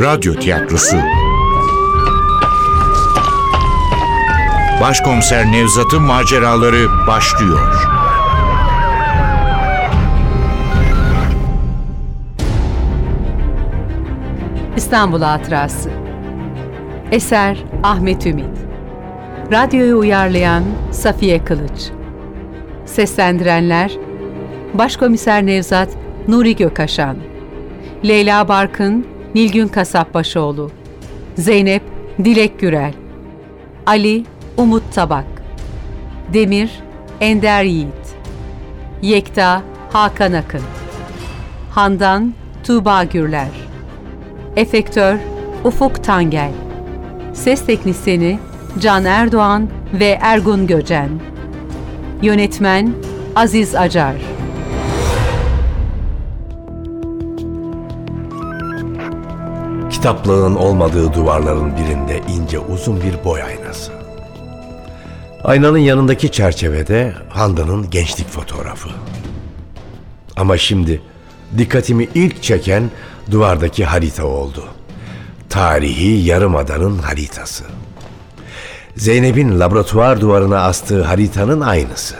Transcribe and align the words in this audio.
Radyo 0.00 0.34
Tiyatrosu. 0.34 0.96
Başkomiser 4.80 5.52
Nevzat'ın 5.52 6.02
maceraları 6.02 7.06
başlıyor. 7.06 7.74
İstanbul 14.76 15.22
Hatırası. 15.22 15.90
Eser 17.12 17.64
Ahmet 17.82 18.26
Ümit. 18.26 18.58
Radyoyu 19.52 19.98
uyarlayan 19.98 20.64
Safiye 20.92 21.44
Kılıç. 21.44 21.90
Seslendirenler 22.86 23.92
Başkomiser 24.74 25.46
Nevzat 25.46 25.88
Nuri 26.28 26.56
Gökaşan 26.56 27.16
Leyla 28.04 28.48
Barkın 28.48 29.15
Nilgün 29.36 29.68
Kasapbaşoğlu 29.68 30.70
Zeynep 31.34 31.82
Dilek 32.24 32.60
Gürel 32.60 32.92
Ali 33.86 34.24
Umut 34.56 34.82
Tabak 34.94 35.24
Demir 36.32 36.70
Ender 37.20 37.64
Yiğit 37.64 38.16
Yekta 39.02 39.62
Hakan 39.92 40.32
Akın 40.32 40.60
Handan 41.70 42.34
Tuğba 42.64 43.04
Gürler 43.04 43.48
Efektör 44.56 45.18
Ufuk 45.64 46.04
Tangel 46.04 46.52
Ses 47.34 47.66
Teknisini 47.66 48.38
Can 48.80 49.04
Erdoğan 49.04 49.68
ve 49.92 50.18
Ergun 50.20 50.66
Göcen 50.66 51.10
Yönetmen 52.22 52.92
Aziz 53.34 53.74
Acar 53.74 54.35
Kitaplığın 59.96 60.54
olmadığı 60.54 61.12
duvarların 61.12 61.76
birinde 61.76 62.20
ince 62.28 62.58
uzun 62.58 63.02
bir 63.02 63.24
boy 63.24 63.42
aynası. 63.42 63.92
Aynanın 65.44 65.78
yanındaki 65.78 66.32
çerçevede 66.32 67.14
Handan'ın 67.28 67.90
gençlik 67.90 68.28
fotoğrafı. 68.28 68.88
Ama 70.36 70.56
şimdi 70.56 71.02
dikkatimi 71.58 72.08
ilk 72.14 72.42
çeken 72.42 72.90
duvardaki 73.30 73.84
harita 73.84 74.26
oldu. 74.26 74.64
Tarihi 75.48 76.26
Yarımada'nın 76.28 76.98
haritası. 76.98 77.64
Zeynep'in 78.96 79.60
laboratuvar 79.60 80.20
duvarına 80.20 80.60
astığı 80.60 81.04
haritanın 81.04 81.60
aynısı. 81.60 82.16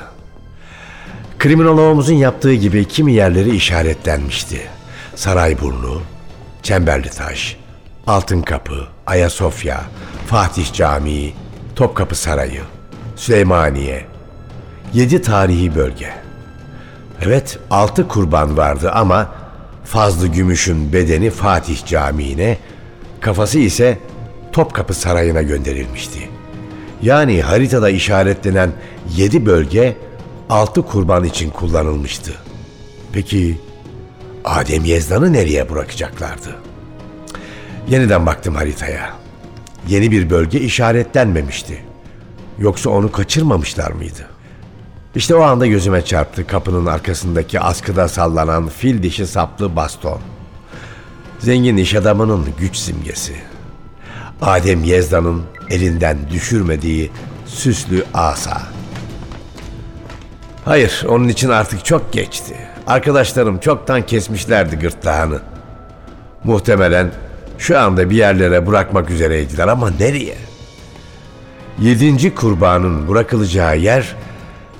Kriminoloğumuzun 1.38 2.14
yaptığı 2.14 2.54
gibi 2.54 2.84
kimi 2.84 3.12
yerleri 3.12 3.56
işaretlenmişti. 3.56 4.60
Sarayburnu, 5.14 6.02
Çemberli 6.62 7.10
Taş, 7.10 7.56
Altın 8.06 8.42
Kapı, 8.42 8.86
Ayasofya, 9.06 9.84
Fatih 10.26 10.72
Camii, 10.72 11.34
Topkapı 11.76 12.14
Sarayı, 12.14 12.60
Süleymaniye. 13.16 14.06
Yedi 14.94 15.22
tarihi 15.22 15.74
bölge. 15.74 16.12
Evet 17.22 17.58
altı 17.70 18.08
kurban 18.08 18.56
vardı 18.56 18.90
ama 18.90 19.34
Fazlı 19.84 20.26
Gümüş'ün 20.28 20.92
bedeni 20.92 21.30
Fatih 21.30 21.86
Camii'ne, 21.86 22.58
kafası 23.20 23.58
ise 23.58 23.98
Topkapı 24.52 24.94
Sarayı'na 24.94 25.42
gönderilmişti. 25.42 26.28
Yani 27.02 27.42
haritada 27.42 27.90
işaretlenen 27.90 28.72
yedi 29.16 29.46
bölge 29.46 29.96
altı 30.50 30.82
kurban 30.82 31.24
için 31.24 31.50
kullanılmıştı. 31.50 32.32
Peki 33.12 33.60
Adem 34.44 34.84
Yezdan'ı 34.84 35.32
nereye 35.32 35.70
bırakacaklardı? 35.70 36.56
Yeniden 37.88 38.26
baktım 38.26 38.54
haritaya. 38.54 39.14
Yeni 39.88 40.10
bir 40.10 40.30
bölge 40.30 40.60
işaretlenmemişti. 40.60 41.84
Yoksa 42.58 42.90
onu 42.90 43.12
kaçırmamışlar 43.12 43.90
mıydı? 43.90 44.28
İşte 45.14 45.34
o 45.34 45.42
anda 45.42 45.66
gözüme 45.66 46.04
çarptı 46.04 46.46
kapının 46.46 46.86
arkasındaki 46.86 47.60
askıda 47.60 48.08
sallanan 48.08 48.68
fil 48.68 49.02
dişi 49.02 49.26
saplı 49.26 49.76
baston. 49.76 50.20
Zengin 51.38 51.76
iş 51.76 51.94
adamının 51.94 52.46
güç 52.58 52.76
simgesi. 52.76 53.34
Adem 54.42 54.84
Yezdan'ın 54.84 55.42
elinden 55.70 56.18
düşürmediği 56.30 57.10
süslü 57.46 58.04
asa. 58.14 58.62
Hayır, 60.64 61.04
onun 61.08 61.28
için 61.28 61.48
artık 61.48 61.84
çok 61.84 62.12
geçti. 62.12 62.56
Arkadaşlarım 62.86 63.58
çoktan 63.58 64.06
kesmişlerdi 64.06 64.76
gırtlağını. 64.76 65.40
Muhtemelen 66.44 67.12
şu 67.58 67.78
anda 67.78 68.10
bir 68.10 68.16
yerlere 68.16 68.66
bırakmak 68.66 69.10
üzereydiler 69.10 69.68
ama 69.68 69.90
nereye? 69.90 70.36
Yedinci 71.78 72.34
kurbanın 72.34 73.08
bırakılacağı 73.08 73.78
yer 73.78 74.16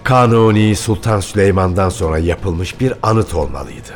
Kanuni 0.05 0.77
Sultan 0.77 1.21
Süleyman'dan 1.21 1.89
sonra 1.89 2.19
yapılmış 2.19 2.81
bir 2.81 2.93
anıt 3.03 3.35
olmalıydı. 3.35 3.93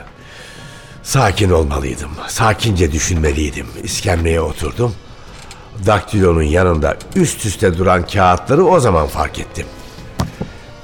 Sakin 1.02 1.50
olmalıydım. 1.50 2.10
Sakince 2.28 2.92
düşünmeliydim. 2.92 3.66
İskemleye 3.82 4.40
oturdum. 4.40 4.94
Daktilonun 5.86 6.42
yanında 6.42 6.96
üst 7.16 7.46
üste 7.46 7.78
duran 7.78 8.06
kağıtları 8.06 8.64
o 8.64 8.80
zaman 8.80 9.06
fark 9.06 9.38
ettim. 9.38 9.66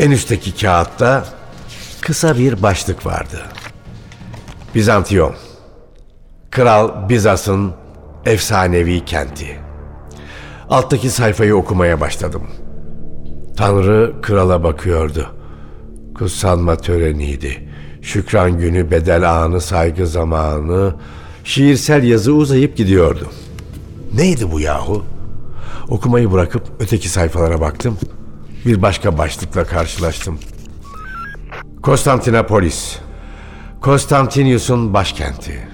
En 0.00 0.10
üstteki 0.10 0.56
kağıtta 0.56 1.24
kısa 2.00 2.38
bir 2.38 2.62
başlık 2.62 3.06
vardı. 3.06 3.42
Bizantiyon. 4.74 5.34
Kral 6.50 7.08
Bizas'ın 7.08 7.72
efsanevi 8.26 9.04
kenti. 9.04 9.56
Alttaki 10.70 11.10
sayfayı 11.10 11.56
okumaya 11.56 12.00
başladım. 12.00 12.42
Tanrı 13.56 14.14
krala 14.22 14.64
bakıyordu. 14.64 15.26
Kutsanma 16.14 16.76
töreniydi. 16.76 17.68
Şükran 18.02 18.58
günü, 18.58 18.90
bedel 18.90 19.30
anı, 19.32 19.60
saygı 19.60 20.06
zamanı, 20.06 20.94
şiirsel 21.44 22.02
yazı 22.02 22.32
uzayıp 22.32 22.76
gidiyordu. 22.76 23.26
Neydi 24.14 24.52
bu 24.52 24.60
yahu? 24.60 25.04
Okumayı 25.88 26.32
bırakıp 26.32 26.62
öteki 26.80 27.08
sayfalara 27.08 27.60
baktım. 27.60 27.98
Bir 28.66 28.82
başka 28.82 29.18
başlıkla 29.18 29.64
karşılaştım. 29.64 30.38
Konstantinopolis. 31.82 32.98
Konstantinius'un 33.80 34.94
başkenti. 34.94 35.68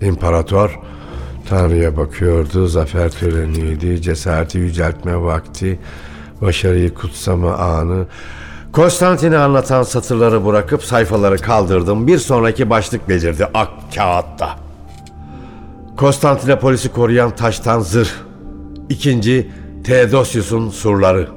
İmparator 0.00 0.80
Tanrı'ya 1.52 1.96
bakıyordu. 1.96 2.66
Zafer 2.66 3.10
töreniydi. 3.10 4.02
Cesareti 4.02 4.58
yüceltme 4.58 5.22
vakti. 5.22 5.78
Başarıyı 6.40 6.94
kutsama 6.94 7.54
anı. 7.54 8.06
Konstantin'i 8.72 9.36
anlatan 9.36 9.82
satırları 9.82 10.46
bırakıp 10.46 10.84
sayfaları 10.84 11.38
kaldırdım. 11.38 12.06
Bir 12.06 12.18
sonraki 12.18 12.70
başlık 12.70 13.08
belirdi 13.08 13.46
ak 13.54 13.68
kağıtta. 13.94 14.58
Konstantinopolis'i 15.96 16.88
koruyan 16.88 17.36
taştan 17.36 17.80
zırh. 17.80 18.10
İkinci 18.88 19.50
Theodosius'un 19.84 20.70
surları. 20.70 21.28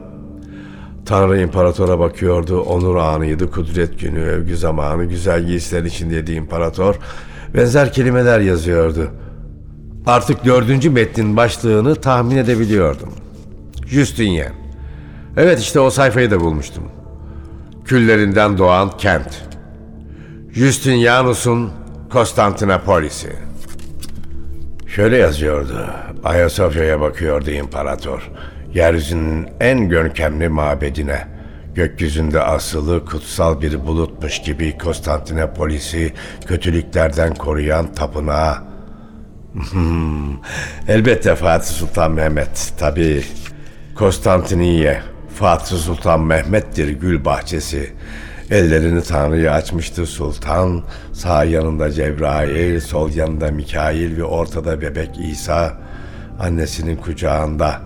Tanrı 1.05 1.41
imparatora 1.41 1.99
bakıyordu. 1.99 2.61
Onur 2.61 2.95
anıydı, 2.95 3.51
kudret 3.51 3.99
günü, 3.99 4.19
övgü 4.19 4.57
zamanı, 4.57 5.05
güzel 5.05 5.45
giysiler 5.45 5.83
içindeydi 5.83 6.33
imparator. 6.33 6.95
Benzer 7.55 7.93
kelimeler 7.93 8.39
yazıyordu. 8.39 9.11
Artık 10.07 10.45
dördüncü 10.45 10.89
metnin 10.89 11.37
başlığını 11.37 11.95
tahmin 11.95 12.37
edebiliyordum. 12.37 13.13
Justinian. 13.87 14.53
Evet 15.37 15.59
işte 15.59 15.79
o 15.79 15.89
sayfayı 15.89 16.31
da 16.31 16.39
bulmuştum. 16.39 16.83
Küllerinden 17.85 18.57
doğan 18.57 18.97
kent. 18.97 19.43
Justinianus'un 20.51 21.71
Konstantinopolis'i. 22.11 23.35
Şöyle 24.87 25.17
yazıyordu. 25.17 25.85
Ayasofya'ya 26.23 27.01
bakıyordu 27.01 27.51
imparator. 27.51 28.31
Yeryüzünün 28.73 29.47
en 29.59 29.89
görkemli 29.89 30.49
mabedine. 30.49 31.27
Gökyüzünde 31.75 32.41
asılı 32.41 33.05
kutsal 33.05 33.61
bir 33.61 33.87
bulutmuş 33.87 34.41
gibi 34.41 34.77
Konstantinopolis'i 34.77 36.13
kötülüklerden 36.47 37.35
koruyan 37.35 37.93
tapınağı. 37.93 38.74
Hmm, 39.55 40.37
elbette 40.87 41.35
Fatih 41.35 41.67
Sultan 41.67 42.11
Mehmet. 42.11 42.73
Tabii 42.77 43.23
Konstantiniye. 43.95 45.01
Fatih 45.35 45.75
Sultan 45.77 46.21
Mehmet'tir 46.21 46.87
gül 46.89 47.25
bahçesi. 47.25 47.93
Ellerini 48.51 49.03
Tanrı'ya 49.03 49.53
açmıştı 49.53 50.05
sultan. 50.05 50.83
Sağ 51.13 51.43
yanında 51.43 51.91
Cebrail, 51.91 52.79
sol 52.79 53.11
yanında 53.13 53.51
Mikail 53.51 54.17
ve 54.17 54.23
ortada 54.23 54.81
bebek 54.81 55.19
İsa. 55.31 55.77
Annesinin 56.39 56.97
kucağında. 56.97 57.81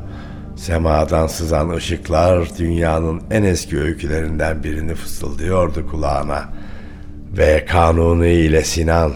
Semadan 0.55 1.27
sızan 1.27 1.69
ışıklar 1.69 2.57
dünyanın 2.57 3.21
en 3.31 3.43
eski 3.43 3.79
öykülerinden 3.79 4.63
birini 4.63 4.95
fısıldıyordu 4.95 5.87
kulağına. 5.87 6.49
Ve 7.37 7.65
Kanuni 7.65 8.31
ile 8.31 8.63
Sinan 8.63 9.13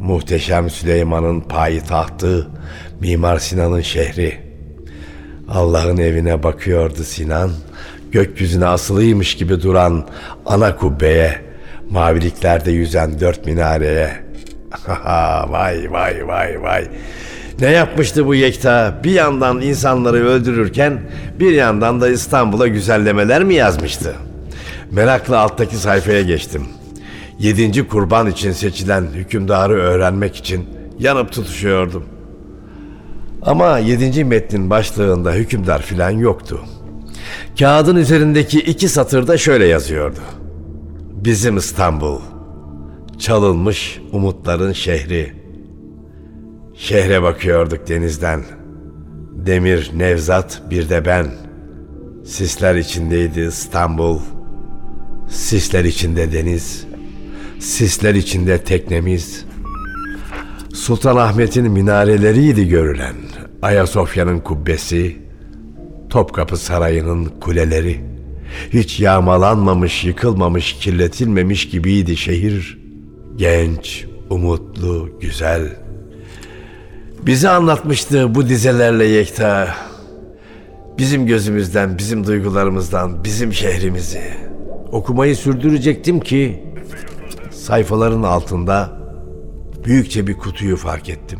Muhteşem 0.00 0.70
Süleyman'ın 0.70 1.40
payitahtı, 1.40 2.48
Mimar 3.00 3.38
Sinan'ın 3.38 3.80
şehri. 3.80 4.38
Allah'ın 5.48 5.96
evine 5.96 6.42
bakıyordu 6.42 7.04
Sinan. 7.04 7.50
Gökyüzüne 8.12 8.66
asılıymış 8.66 9.34
gibi 9.34 9.62
duran 9.62 10.04
ana 10.46 10.76
kubbeye, 10.76 11.42
maviliklerde 11.90 12.70
yüzen 12.70 13.20
dört 13.20 13.46
minareye. 13.46 14.10
vay 15.48 15.92
vay 15.92 16.28
vay 16.28 16.62
vay. 16.62 16.88
Ne 17.60 17.70
yapmıştı 17.70 18.26
bu 18.26 18.34
Yekta? 18.34 19.00
Bir 19.04 19.10
yandan 19.10 19.60
insanları 19.60 20.28
öldürürken 20.28 21.00
bir 21.40 21.52
yandan 21.52 22.00
da 22.00 22.08
İstanbul'a 22.08 22.66
güzellemeler 22.68 23.44
mi 23.44 23.54
yazmıştı? 23.54 24.14
Merakla 24.90 25.38
alttaki 25.38 25.76
sayfaya 25.76 26.22
geçtim. 26.22 26.66
Yedinci 27.38 27.88
kurban 27.88 28.26
için 28.26 28.52
seçilen 28.52 29.06
hükümdarı 29.14 29.72
öğrenmek 29.72 30.36
için 30.36 30.64
yanıp 30.98 31.32
tutuşuyordum. 31.32 32.04
Ama 33.42 33.78
yedinci 33.78 34.24
metnin 34.24 34.70
başlığında 34.70 35.32
hükümdar 35.32 35.82
filan 35.82 36.10
yoktu. 36.10 36.60
Kağıdın 37.58 37.96
üzerindeki 37.96 38.58
iki 38.60 38.88
satırda 38.88 39.38
şöyle 39.38 39.66
yazıyordu. 39.66 40.18
Bizim 41.14 41.56
İstanbul, 41.56 42.20
çalınmış 43.18 44.00
umutların 44.12 44.72
şehri. 44.72 45.32
Şehre 46.74 47.22
bakıyorduk 47.22 47.88
denizden. 47.88 48.44
Demir, 49.32 49.90
Nevzat, 49.94 50.62
bir 50.70 50.88
de 50.88 51.04
ben. 51.04 51.26
Sisler 52.24 52.74
içindeydi 52.74 53.40
İstanbul. 53.40 54.18
Sisler 55.28 55.84
içinde 55.84 56.32
deniz. 56.32 56.87
Sisler 57.58 58.14
içinde 58.14 58.58
teknemiz. 58.58 59.44
Sultanahmet'in 60.74 61.70
minareleriydi 61.70 62.68
görülen. 62.68 63.14
Ayasofya'nın 63.62 64.40
kubbesi. 64.40 65.16
Topkapı 66.10 66.56
Sarayı'nın 66.56 67.24
kuleleri. 67.24 68.00
Hiç 68.72 69.00
yağmalanmamış, 69.00 70.04
yıkılmamış, 70.04 70.72
kirletilmemiş 70.72 71.68
gibiydi 71.68 72.16
şehir. 72.16 72.78
Genç, 73.36 74.04
umutlu, 74.30 75.10
güzel. 75.20 75.76
Bize 77.26 77.48
anlatmıştı 77.48 78.34
bu 78.34 78.48
dizelerle 78.48 79.04
Yekta. 79.04 79.74
Bizim 80.98 81.26
gözümüzden, 81.26 81.98
bizim 81.98 82.26
duygularımızdan, 82.26 83.24
bizim 83.24 83.52
şehrimizi. 83.52 84.22
Okumayı 84.92 85.36
sürdürecektim 85.36 86.20
ki 86.20 86.67
sayfaların 87.68 88.22
altında 88.22 88.90
büyükçe 89.84 90.26
bir 90.26 90.34
kutuyu 90.34 90.76
fark 90.76 91.08
ettim. 91.08 91.38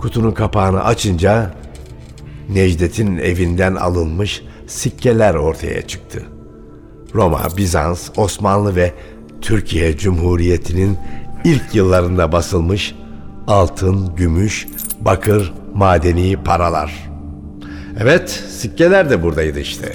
Kutunun 0.00 0.30
kapağını 0.30 0.84
açınca 0.84 1.54
Necdet'in 2.48 3.18
evinden 3.18 3.74
alınmış 3.74 4.42
sikkeler 4.66 5.34
ortaya 5.34 5.86
çıktı. 5.86 6.22
Roma, 7.14 7.42
Bizans, 7.56 8.10
Osmanlı 8.16 8.76
ve 8.76 8.92
Türkiye 9.40 9.96
Cumhuriyeti'nin 9.96 10.98
ilk 11.44 11.74
yıllarında 11.74 12.32
basılmış 12.32 12.94
altın, 13.46 14.16
gümüş, 14.16 14.66
bakır, 15.00 15.52
madeni 15.74 16.36
paralar. 16.36 17.10
Evet, 18.00 18.30
sikkeler 18.50 19.10
de 19.10 19.22
buradaydı 19.22 19.60
işte. 19.60 19.94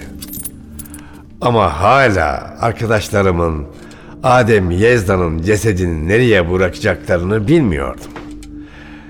Ama 1.41 1.81
hala 1.81 2.57
arkadaşlarımın 2.61 3.67
Adem 4.23 4.71
Yezda'nın 4.71 5.41
cesedini 5.41 6.07
nereye 6.07 6.51
bırakacaklarını 6.51 7.47
bilmiyordum. 7.47 8.11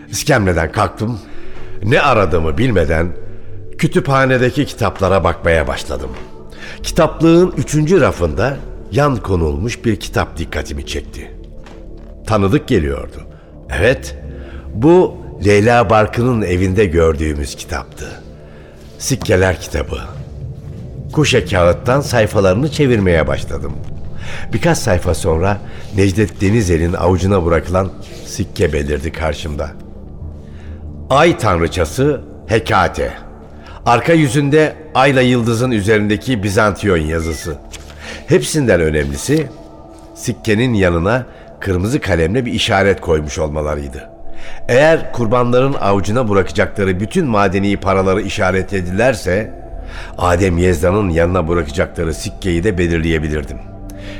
İskemleden 0.09 0.71
kalktım. 0.71 1.19
Ne 1.83 2.01
aradığımı 2.01 2.57
bilmeden 2.57 3.07
kütüphanedeki 3.77 4.65
kitaplara 4.65 5.23
bakmaya 5.23 5.67
başladım. 5.67 6.09
Kitaplığın 6.83 7.53
üçüncü 7.57 8.01
rafında 8.01 8.57
yan 8.91 9.15
konulmuş 9.15 9.85
bir 9.85 9.95
kitap 9.95 10.37
dikkatimi 10.37 10.85
çekti. 10.85 11.31
Tanıdık 12.27 12.67
geliyordu. 12.67 13.23
Evet, 13.79 14.17
bu 14.73 15.17
Leyla 15.45 15.89
Barkın'ın 15.89 16.41
evinde 16.41 16.85
gördüğümüz 16.85 17.55
kitaptı. 17.55 18.05
Sikkeler 18.99 19.61
kitabı. 19.61 19.99
Kuşe 21.11 21.45
kağıttan 21.45 22.01
sayfalarını 22.01 22.71
çevirmeye 22.71 23.27
başladım. 23.27 23.73
Birkaç 24.53 24.77
sayfa 24.77 25.13
sonra 25.13 25.57
Necdet 25.97 26.41
Denizel'in 26.41 26.93
avucuna 26.93 27.45
bırakılan 27.45 27.91
sikke 28.25 28.73
belirdi 28.73 29.11
karşımda. 29.11 29.71
Ay 31.09 31.37
tanrıçası 31.37 32.21
Hekate. 32.47 33.11
Arka 33.85 34.13
yüzünde 34.13 34.73
ayla 34.95 35.21
yıldızın 35.21 35.71
üzerindeki 35.71 36.43
Bizantiyon 36.43 36.97
yazısı. 36.97 37.55
Hepsinden 38.27 38.81
önemlisi 38.81 39.47
sikkenin 40.15 40.73
yanına 40.73 41.25
kırmızı 41.59 42.01
kalemle 42.01 42.45
bir 42.45 42.53
işaret 42.53 43.01
koymuş 43.01 43.39
olmalarıydı. 43.39 44.09
Eğer 44.67 45.11
kurbanların 45.13 45.73
avucuna 45.73 46.29
bırakacakları 46.29 46.99
bütün 46.99 47.27
madeni 47.27 47.77
paraları 47.77 48.21
işaretledilerse 48.21 49.53
Adem 50.17 50.57
Yezda'nın 50.57 51.09
yanına 51.09 51.47
bırakacakları 51.47 52.13
sikkeyi 52.13 52.63
de 52.63 52.77
belirleyebilirdim. 52.77 53.72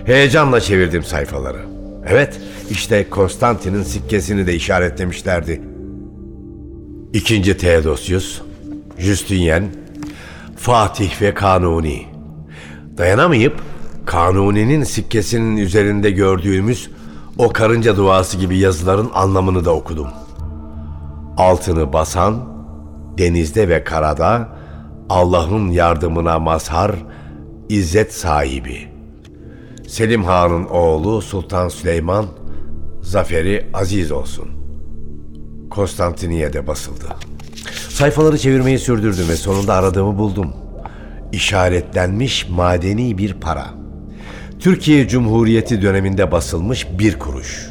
Heyecanla 0.06 0.62
çevirdim 0.62 1.04
sayfaları. 1.04 1.60
Evet, 2.08 2.42
işte 2.70 3.10
Konstantin'in 3.10 3.84
sikkesini 3.84 4.48
de 4.48 4.54
işaretlemişlerdi. 4.54 5.62
İkinci 7.14 7.58
Theodosius, 7.58 8.42
Justinian, 8.98 9.64
Fatih 10.58 11.22
ve 11.22 11.34
Kanuni. 11.34 12.06
Dayanamayıp 12.98 13.62
Kanuni'nin 14.06 14.84
sikkesinin 14.84 15.58
üzerinde 15.58 16.12
gördüğümüz 16.12 16.90
o 17.38 17.50
karınca 17.50 17.98
duası 17.98 18.38
gibi 18.38 18.58
yazıların 18.58 19.10
anlamını 19.14 19.66
da 19.66 19.76
okudum. 19.76 20.08
Altını 21.38 21.94
basan, 21.94 22.42
denizde 23.18 23.70
ve 23.70 23.84
karada 23.84 24.50
Allah'ın 25.10 25.70
yardımına 25.70 26.40
mazhar, 26.40 26.96
izzet 27.70 28.14
sahibi. 28.14 28.93
Selim 29.94 30.24
Han'ın 30.24 30.66
oğlu 30.66 31.22
Sultan 31.22 31.70
Süleyman, 31.70 32.26
zaferi 33.02 33.70
aziz 33.74 34.12
olsun. 34.12 34.48
Konstantiniye'de 35.70 36.68
basıldı. 36.68 37.06
Sayfaları 37.90 38.38
çevirmeyi 38.38 38.80
sürdürdüm 38.80 39.30
ve 39.30 39.36
sonunda 39.36 39.74
aradığımı 39.74 40.18
buldum. 40.18 40.54
İşaretlenmiş 41.32 42.50
madeni 42.50 43.18
bir 43.18 43.34
para. 43.34 43.68
Türkiye 44.60 45.08
Cumhuriyeti 45.08 45.82
döneminde 45.82 46.32
basılmış 46.32 46.88
bir 47.00 47.20
kuruş. 47.20 47.68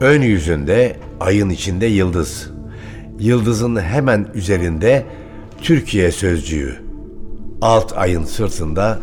Ön 0.00 0.22
yüzünde 0.22 0.96
ayın 1.20 1.50
içinde 1.50 1.86
yıldız. 1.86 2.50
Yıldızın 3.18 3.80
hemen 3.80 4.28
üzerinde 4.34 5.06
Türkiye 5.62 6.12
sözcüğü. 6.12 6.76
Alt 7.62 7.92
ayın 7.96 8.24
sırtında 8.24 8.98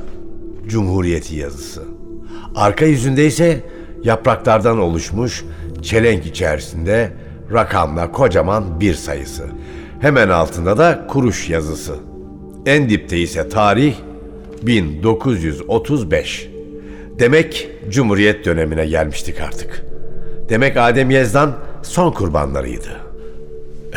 Cumhuriyeti 0.67 1.35
yazısı. 1.35 1.94
Arka 2.55 2.85
yüzünde 2.85 3.25
ise 3.25 3.59
yapraklardan 4.03 4.79
oluşmuş 4.79 5.45
çelenk 5.81 6.25
içerisinde 6.25 7.11
rakamla 7.53 8.11
kocaman 8.11 8.79
bir 8.79 8.93
sayısı. 8.93 9.45
Hemen 9.99 10.29
altında 10.29 10.77
da 10.77 11.07
kuruş 11.07 11.49
yazısı. 11.49 11.95
En 12.65 12.89
dipte 12.89 13.17
ise 13.17 13.49
tarih 13.49 13.95
1935. 14.61 16.49
Demek 17.19 17.69
Cumhuriyet 17.89 18.45
dönemine 18.45 18.85
gelmiştik 18.85 19.41
artık. 19.41 19.85
Demek 20.49 20.77
Adem 20.77 21.09
Yezdan 21.09 21.53
son 21.83 22.11
kurbanlarıydı. 22.11 22.89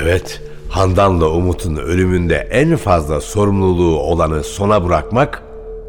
Evet, 0.03 0.43
Handan'la 0.69 1.29
Umut'un 1.31 1.77
ölümünde 1.77 2.49
en 2.51 2.77
fazla 2.77 3.21
sorumluluğu 3.21 3.99
olanı 3.99 4.45
sona 4.45 4.85
bırakmak 4.85 5.43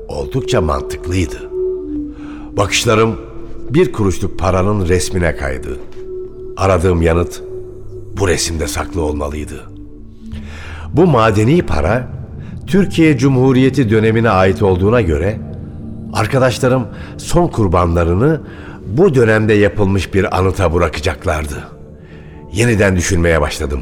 oldukça 0.07 0.61
mantıklıydı. 0.61 1.48
Bakışlarım 2.59 3.19
bir 3.69 3.91
kuruşluk 3.91 4.39
paranın 4.39 4.87
resmine 4.87 5.35
kaydı. 5.35 5.79
Aradığım 6.57 7.01
yanıt 7.01 7.43
bu 8.17 8.27
resimde 8.27 8.67
saklı 8.67 9.01
olmalıydı. 9.01 9.63
Bu 10.93 11.07
madeni 11.07 11.61
para 11.61 12.07
Türkiye 12.67 13.17
Cumhuriyeti 13.17 13.89
dönemine 13.89 14.29
ait 14.29 14.61
olduğuna 14.61 15.01
göre 15.01 15.39
arkadaşlarım 16.13 16.87
son 17.17 17.47
kurbanlarını 17.47 18.41
bu 18.87 19.15
dönemde 19.15 19.53
yapılmış 19.53 20.13
bir 20.13 20.37
anıta 20.37 20.73
bırakacaklardı. 20.73 21.67
Yeniden 22.53 22.95
düşünmeye 22.95 23.41
başladım. 23.41 23.81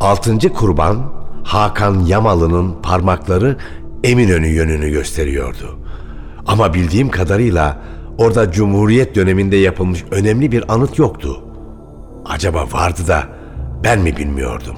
Altıncı 0.00 0.48
kurban 0.48 1.12
Hakan 1.44 2.00
Yamalı'nın 2.00 2.82
parmakları 2.82 3.56
Eminönü 4.04 4.46
yönünü 4.46 4.90
gösteriyordu. 4.90 5.87
Ama 6.48 6.74
bildiğim 6.74 7.08
kadarıyla 7.08 7.78
orada 8.18 8.52
Cumhuriyet 8.52 9.14
döneminde 9.14 9.56
yapılmış 9.56 10.04
önemli 10.10 10.52
bir 10.52 10.74
anıt 10.74 10.98
yoktu. 10.98 11.42
Acaba 12.26 12.72
vardı 12.72 13.00
da 13.08 13.24
ben 13.84 13.98
mi 13.98 14.16
bilmiyordum? 14.16 14.76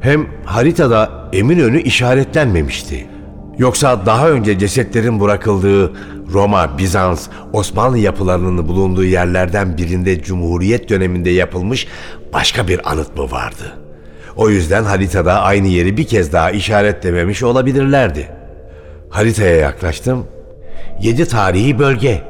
Hem 0.00 0.26
haritada 0.44 1.28
Eminönü 1.32 1.82
işaretlenmemişti. 1.82 3.06
Yoksa 3.58 4.06
daha 4.06 4.30
önce 4.30 4.58
cesetlerin 4.58 5.20
bırakıldığı 5.20 5.92
Roma, 6.32 6.78
Bizans, 6.78 7.28
Osmanlı 7.52 7.98
yapılarının 7.98 8.68
bulunduğu 8.68 9.04
yerlerden 9.04 9.76
birinde 9.76 10.22
Cumhuriyet 10.22 10.88
döneminde 10.88 11.30
yapılmış 11.30 11.86
başka 12.32 12.68
bir 12.68 12.92
anıt 12.92 13.16
mı 13.16 13.30
vardı? 13.30 13.78
O 14.36 14.50
yüzden 14.50 14.84
haritada 14.84 15.40
aynı 15.40 15.68
yeri 15.68 15.96
bir 15.96 16.06
kez 16.06 16.32
daha 16.32 16.50
işaretlememiş 16.50 17.42
olabilirlerdi. 17.42 18.28
Haritaya 19.10 19.56
yaklaştım. 19.56 20.26
Yedi 21.00 21.28
tarihi 21.28 21.78
bölge. 21.78 22.22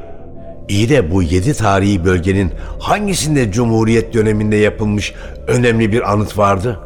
İyi 0.68 0.88
de 0.88 1.10
bu 1.10 1.22
yedi 1.22 1.54
tarihi 1.54 2.04
bölgenin 2.04 2.54
hangisinde 2.80 3.52
Cumhuriyet 3.52 4.14
döneminde 4.14 4.56
yapılmış 4.56 5.14
önemli 5.46 5.92
bir 5.92 6.12
anıt 6.12 6.38
vardı? 6.38 6.80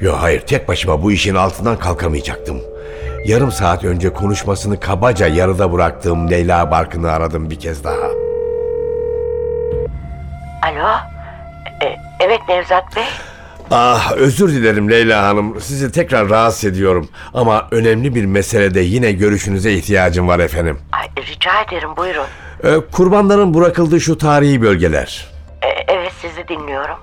Yo 0.00 0.14
hayır 0.18 0.40
tek 0.40 0.68
başıma 0.68 1.02
bu 1.02 1.12
işin 1.12 1.34
altından 1.34 1.78
kalkamayacaktım. 1.78 2.60
Yarım 3.24 3.52
saat 3.52 3.84
önce 3.84 4.12
konuşmasını 4.12 4.80
kabaca 4.80 5.26
yarıda 5.26 5.72
bıraktığım 5.72 6.30
Leyla 6.30 6.70
Barkın'ı 6.70 7.10
aradım 7.10 7.50
bir 7.50 7.58
kez 7.58 7.84
daha. 7.84 8.06
Alo? 10.62 10.96
E, 11.82 11.96
evet 12.20 12.40
Nevzat 12.48 12.96
Bey. 12.96 13.04
Ah 13.70 14.12
özür 14.16 14.48
dilerim 14.48 14.90
Leyla 14.90 15.22
Hanım. 15.22 15.60
Sizi 15.60 15.92
tekrar 15.92 16.28
rahatsız 16.28 16.64
ediyorum. 16.64 17.08
Ama 17.34 17.68
önemli 17.70 18.14
bir 18.14 18.24
meselede 18.24 18.80
yine 18.80 19.12
görüşünüze 19.12 19.72
ihtiyacım 19.72 20.28
var 20.28 20.38
efendim. 20.38 20.78
Ay, 20.92 21.24
rica 21.26 21.62
ederim 21.62 21.88
buyurun. 21.96 22.24
Ee, 22.64 22.74
kurbanların 22.92 23.54
bırakıldığı 23.54 24.00
şu 24.00 24.18
tarihi 24.18 24.62
bölgeler. 24.62 25.28
E, 25.62 25.66
evet 25.92 26.12
sizi 26.22 26.48
dinliyorum. 26.48 26.96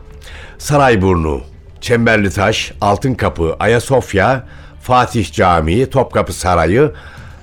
Sarayburnu, 0.57 1.41
Çemberlitaş, 1.81 2.71
Altınkapı, 2.81 3.55
Ayasofya, 3.59 4.43
Fatih 4.81 5.31
Camii, 5.31 5.89
Topkapı 5.89 6.33
Sarayı, 6.33 6.91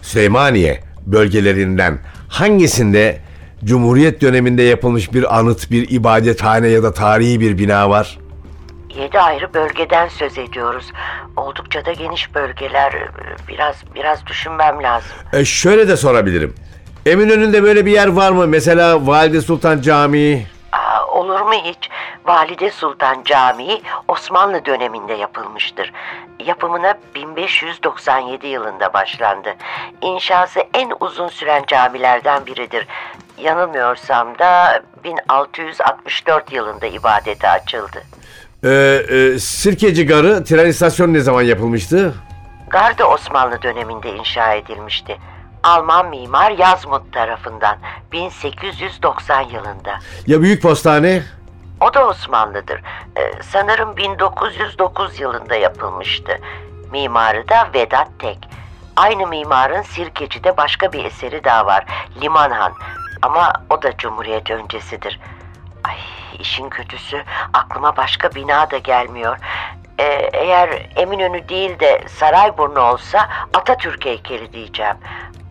Süleymaniye 0.03 0.81
bölgelerinden 1.07 1.99
hangisinde 2.29 3.19
Cumhuriyet 3.65 4.21
döneminde 4.21 4.63
yapılmış 4.63 5.13
bir 5.13 5.39
anıt, 5.39 5.71
bir 5.71 5.91
ibadethane 5.91 6.69
ya 6.69 6.83
da 6.83 6.95
tarihi 6.95 7.41
bir 7.41 7.59
bina 7.59 7.91
var? 7.91 8.19
Yedi 8.97 9.21
ayrı 9.21 9.55
bölgeden 9.55 10.09
söz 10.09 10.39
ediyoruz. 10.39 10.93
Oldukça 11.37 11.85
da 11.85 11.93
geniş 11.93 12.35
bölgeler. 12.35 12.93
E, 12.93 13.09
Biraz 13.49 13.77
biraz 13.95 14.27
düşünmem 14.27 14.83
lazım. 14.83 15.11
E 15.33 15.45
şöyle 15.45 15.89
de 15.89 15.97
sorabilirim. 15.97 16.55
Eminönü'nde 17.07 17.63
böyle 17.63 17.87
bir 17.87 17.93
yer 17.93 18.07
var 18.09 18.31
mı? 18.33 18.47
Mesela 18.47 19.07
Valide 19.07 19.41
Sultan 19.41 19.81
Camii. 19.81 20.47
Aa, 20.73 21.05
olur 21.07 21.41
mu 21.41 21.53
hiç? 21.53 21.91
Valide 22.25 22.71
Sultan 22.71 23.23
Camii 23.25 23.83
Osmanlı 24.09 24.65
döneminde 24.65 25.13
yapılmıştır. 25.15 25.93
Yapımına 26.45 26.95
1597 27.15 28.47
yılında 28.47 28.93
başlandı. 28.93 29.55
İnşası 30.01 30.61
en 30.75 30.93
uzun 31.01 31.29
süren 31.29 31.65
camilerden 31.67 32.47
biridir. 32.47 32.87
Yanılmıyorsam 33.39 34.39
da 34.39 34.83
1664 35.05 36.53
yılında 36.53 36.87
ibadete 36.87 37.49
açıldı. 37.49 38.03
Ee, 38.65 39.05
e, 39.09 39.39
Sirkeci 39.39 40.07
Garı 40.07 40.45
tren 40.45 40.67
istasyonu 40.67 41.13
ne 41.13 41.21
zaman 41.21 41.43
yapılmıştı? 41.43 42.15
Garda 42.71 43.09
Osmanlı 43.09 43.63
döneminde 43.63 44.11
inşa 44.11 44.55
edilmişti. 44.55 45.19
Alman 45.63 46.09
mimar 46.09 46.51
Yazmut 46.51 47.13
tarafından 47.13 47.79
1890 48.13 49.41
yılında. 49.41 49.99
Ya 50.27 50.43
Büyük 50.43 50.63
Postane? 50.63 51.23
O 51.81 51.95
da 51.95 52.07
Osmanlıdır. 52.07 52.83
Ee, 53.17 53.33
sanırım 53.43 53.97
1909 53.97 55.21
yılında 55.21 55.55
yapılmıştı. 55.55 56.39
Mimarı 56.93 57.49
da 57.49 57.69
Vedat 57.75 58.09
Tek. 58.19 58.39
Aynı 58.97 59.27
mimarın 59.27 59.83
Sirkeci'de 59.83 60.57
başka 60.57 60.93
bir 60.93 61.05
eseri 61.05 61.45
daha 61.45 61.67
var. 61.67 61.85
Limanhan. 62.23 62.73
Ama 63.23 63.53
o 63.71 63.83
da 63.83 63.97
Cumhuriyet 63.97 64.51
öncesidir. 64.51 65.21
Ay 65.85 65.97
işin 66.39 66.69
kötüsü 66.69 67.25
aklıma 67.53 67.97
başka 67.97 68.35
bina 68.35 68.71
da 68.71 68.79
gelmiyor. 68.79 69.37
Ee, 69.99 70.05
eğer 70.33 70.91
Eminönü 70.97 71.49
değil 71.49 71.81
de 71.81 72.05
Sarayburnu 72.09 72.81
olsa 72.81 73.29
Atatürk 73.55 74.05
heykeli 74.05 74.53
diyeceğim. 74.53 74.97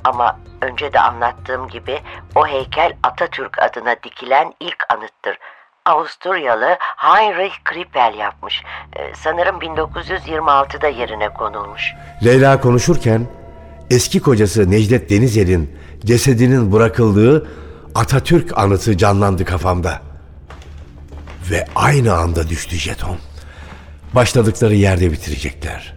Ama 0.03 0.39
önce 0.61 0.93
de 0.93 0.99
anlattığım 0.99 1.67
gibi 1.67 1.99
o 2.35 2.47
heykel 2.47 2.93
Atatürk 3.03 3.59
adına 3.59 3.95
dikilen 4.03 4.53
ilk 4.59 4.85
anıttır. 4.89 5.37
Avusturyalı 5.85 6.77
Heinrich 6.79 7.55
Krippel 7.63 8.13
yapmış. 8.17 8.63
Ee, 8.95 9.11
sanırım 9.15 9.59
1926'da 9.59 10.87
yerine 10.87 11.29
konulmuş. 11.29 11.93
Leyla 12.25 12.61
konuşurken 12.61 13.27
eski 13.89 14.21
kocası 14.21 14.71
Necdet 14.71 15.09
Denizer'in 15.09 15.79
cesedinin 16.05 16.71
bırakıldığı 16.71 17.47
Atatürk 17.95 18.57
anıtı 18.57 18.97
canlandı 18.97 19.45
kafamda. 19.45 20.12
Ve 21.51 21.65
aynı 21.75 22.13
anda 22.13 22.49
düştü 22.49 22.75
jeton. 22.75 23.17
Başladıkları 24.15 24.75
yerde 24.75 25.11
bitirecekler. 25.11 25.93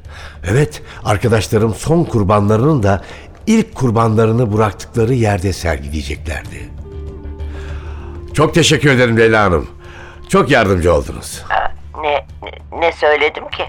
Evet, 0.51 0.83
arkadaşlarım 1.05 1.75
son 1.75 2.05
kurbanlarının 2.05 2.83
da 2.83 3.05
ilk 3.47 3.75
kurbanlarını 3.75 4.53
bıraktıkları 4.57 5.15
yerde 5.15 5.53
sergileyeceklerdi. 5.53 6.71
Çok 8.35 8.55
teşekkür 8.55 8.91
ederim 8.91 9.19
Leyla 9.19 9.45
Hanım. 9.45 9.69
Çok 10.29 10.51
yardımcı 10.51 10.95
oldunuz. 10.95 11.45
Ne, 12.03 12.27
ne, 12.43 12.81
ne 12.81 12.93
söyledim 12.93 13.49
ki? 13.49 13.65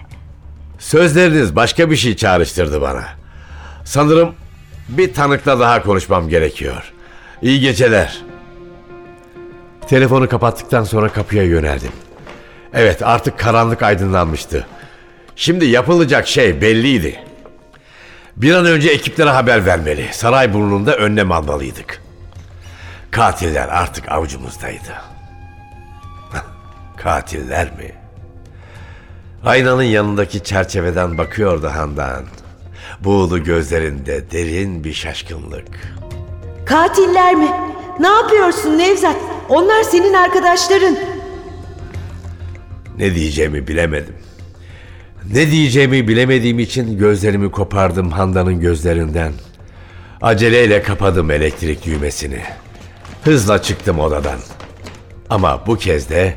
Sözleriniz 0.79 1.55
başka 1.55 1.91
bir 1.91 1.96
şey 1.96 2.15
çağrıştırdı 2.15 2.81
bana. 2.81 3.03
Sanırım 3.86 4.36
bir 4.89 5.13
tanıkla 5.13 5.60
daha 5.60 5.84
konuşmam 5.84 6.29
gerekiyor. 6.29 6.93
İyi 7.41 7.60
geceler. 7.60 8.22
Telefonu 9.88 10.29
kapattıktan 10.29 10.84
sonra 10.84 11.10
kapıya 11.10 11.44
yöneldim. 11.44 11.91
Evet 12.74 13.01
artık 13.03 13.39
karanlık 13.39 13.84
aydınlanmıştı. 13.84 14.67
Şimdi 15.36 15.65
yapılacak 15.65 16.27
şey 16.27 16.62
belliydi. 16.62 17.20
Bir 18.38 18.53
an 18.53 18.65
önce 18.65 18.89
ekiplere 18.89 19.29
haber 19.29 19.65
vermeli. 19.65 20.08
Sarayburnu'nda 20.12 20.96
önlem 20.96 21.32
almalıydık. 21.32 22.01
Katiller 23.12 23.67
artık 23.67 24.12
avucumuzdaydı. 24.12 24.94
Katiller 26.98 27.65
mi? 27.65 27.91
Aynanın 29.46 29.84
yanındaki 29.84 30.44
çerçeveden 30.44 31.17
bakıyordu 31.17 31.67
Handan. 31.67 32.24
Buğulu 33.00 33.44
gözlerinde 33.44 34.32
derin 34.32 34.84
bir 34.84 34.94
şaşkınlık. 34.94 35.67
Katiller 36.65 37.36
mi? 37.36 37.50
Ne 38.00 38.08
yapıyorsun 38.08 38.77
Nevzat? 38.77 39.16
Onlar 39.50 39.84
senin 39.84 40.13
arkadaşların. 40.13 40.98
Ne 42.98 43.16
diyeceğimi 43.16 43.68
bilemedim. 43.68 44.16
Ne 45.34 45.51
diyeceğimi 45.51 46.08
bilemediğim 46.08 46.60
için 46.60 46.98
gözlerimi 46.98 47.51
kopardım 47.51 48.12
Handan'ın 48.12 48.60
gözlerinden. 48.60 49.34
Aceleyle 50.22 50.84
kapadım 50.84 51.32
elektrik 51.32 51.86
düğmesini. 51.86 52.42
Hızla 53.24 53.62
çıktım 53.62 54.00
odadan. 54.00 54.39
Ama 55.30 55.68
bu 55.68 55.77
kez 55.77 56.10
de 56.10 56.36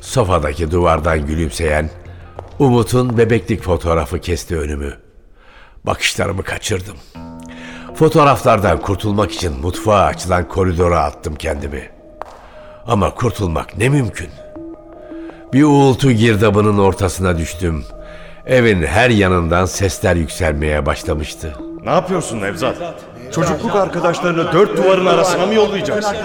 sofadaki 0.00 0.70
duvardan 0.70 1.26
gülümseyen 1.26 1.90
Umut'un 2.58 3.18
bebeklik 3.18 3.62
fotoğrafı 3.62 4.20
kesti 4.20 4.56
önümü. 4.56 4.94
Bakışlarımı 5.84 6.42
kaçırdım. 6.42 6.96
Fotoğraflardan 7.94 8.80
kurtulmak 8.80 9.32
için 9.32 9.60
mutfağa 9.60 10.04
açılan 10.04 10.48
koridora 10.48 11.00
attım 11.04 11.34
kendimi. 11.34 11.90
Ama 12.86 13.14
kurtulmak 13.14 13.78
ne 13.78 13.88
mümkün. 13.88 14.30
Bir 15.52 15.62
uğultu 15.62 16.12
girdabının 16.12 16.78
ortasına 16.78 17.38
düştüm. 17.38 17.84
Evin 18.46 18.82
her 18.82 19.10
yanından 19.10 19.66
sesler 19.66 20.16
yükselmeye 20.16 20.86
başlamıştı. 20.86 21.52
Ne 21.84 21.90
yapıyorsun 21.90 22.40
Nevzat? 22.40 22.76
Çocukluk 23.32 23.76
arkadaşlarını 23.76 24.52
dört 24.52 24.76
duvarın 24.76 25.06
arasına 25.06 25.46
mı 25.46 25.54
yollayacaksın? 25.54 26.16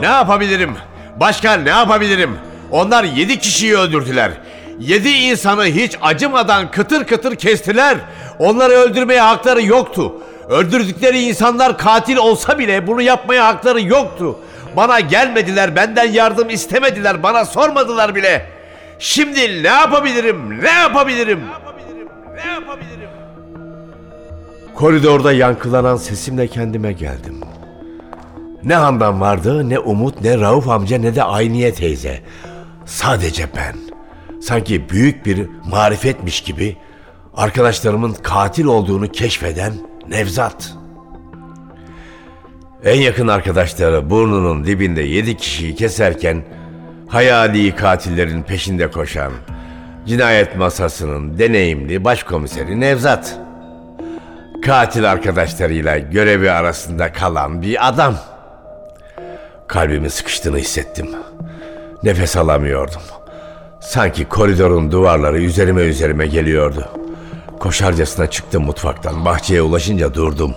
Ne 0.00 0.06
yapabilirim? 0.06 0.74
Başkan 1.20 1.64
ne 1.64 1.70
yapabilirim? 1.70 2.30
Onlar 2.70 3.04
yedi 3.04 3.38
kişiyi 3.38 3.76
öldürdüler. 3.76 4.32
Yedi 4.80 5.08
insanı 5.08 5.64
hiç 5.64 5.98
acımadan 6.02 6.70
kıtır 6.70 7.04
kıtır 7.04 7.36
kestiler. 7.36 7.96
Onları 8.38 8.72
öldürmeye 8.72 9.20
hakları 9.20 9.62
yoktu. 9.62 10.12
Öldürdükleri 10.48 11.22
insanlar 11.22 11.78
katil 11.78 12.16
olsa 12.16 12.58
bile 12.58 12.86
bunu 12.86 13.02
yapmaya 13.02 13.46
hakları 13.46 13.80
yoktu. 13.80 14.38
Bana 14.76 15.00
gelmediler, 15.00 15.76
benden 15.76 16.12
yardım 16.12 16.50
istemediler, 16.50 17.22
bana 17.22 17.44
sormadılar 17.44 18.14
bile. 18.14 18.46
Şimdi 18.98 19.62
ne 19.62 19.68
yapabilirim? 19.68 20.62
Ne 20.62 20.70
yapabilirim? 20.70 21.40
Ne 22.34 22.50
yapabilirim? 22.52 23.08
Koridorda 24.74 25.32
yankılanan 25.32 25.96
sesimle 25.96 26.46
kendime 26.46 26.92
geldim. 26.92 27.40
Ne 28.64 28.74
Handan 28.74 29.20
vardı, 29.20 29.68
ne 29.68 29.78
Umut, 29.78 30.20
ne 30.20 30.40
Rauf 30.40 30.68
amca, 30.68 30.98
ne 30.98 31.14
de 31.14 31.22
Ayniye 31.22 31.74
teyze. 31.74 32.20
Sadece 32.84 33.46
ben. 33.56 33.95
Sanki 34.46 34.88
büyük 34.90 35.26
bir 35.26 35.48
marifetmiş 35.70 36.40
gibi 36.40 36.76
arkadaşlarımın 37.34 38.12
katil 38.12 38.64
olduğunu 38.64 39.12
keşfeden 39.12 39.72
Nevzat. 40.08 40.72
En 42.84 43.00
yakın 43.00 43.28
arkadaşları 43.28 44.10
burnunun 44.10 44.66
dibinde 44.66 45.02
yedi 45.02 45.36
kişiyi 45.36 45.74
keserken 45.74 46.44
hayali 47.08 47.74
katillerin 47.74 48.42
peşinde 48.42 48.90
koşan 48.90 49.32
cinayet 50.06 50.56
masasının 50.56 51.38
deneyimli 51.38 52.04
başkomiseri 52.04 52.80
Nevzat. 52.80 53.38
Katil 54.64 55.10
arkadaşlarıyla 55.10 55.98
görevi 55.98 56.50
arasında 56.50 57.12
kalan 57.12 57.62
bir 57.62 57.88
adam. 57.88 58.14
Kalbimin 59.68 60.08
sıkıştığını 60.08 60.58
hissettim. 60.58 61.08
Nefes 62.02 62.36
alamıyordum. 62.36 63.02
Sanki 63.80 64.24
koridorun 64.24 64.92
duvarları 64.92 65.38
üzerime 65.38 65.82
üzerime 65.82 66.26
geliyordu. 66.26 66.88
Koşarcasına 67.60 68.30
çıktım 68.30 68.64
mutfaktan. 68.64 69.24
Bahçeye 69.24 69.62
ulaşınca 69.62 70.14
durdum. 70.14 70.54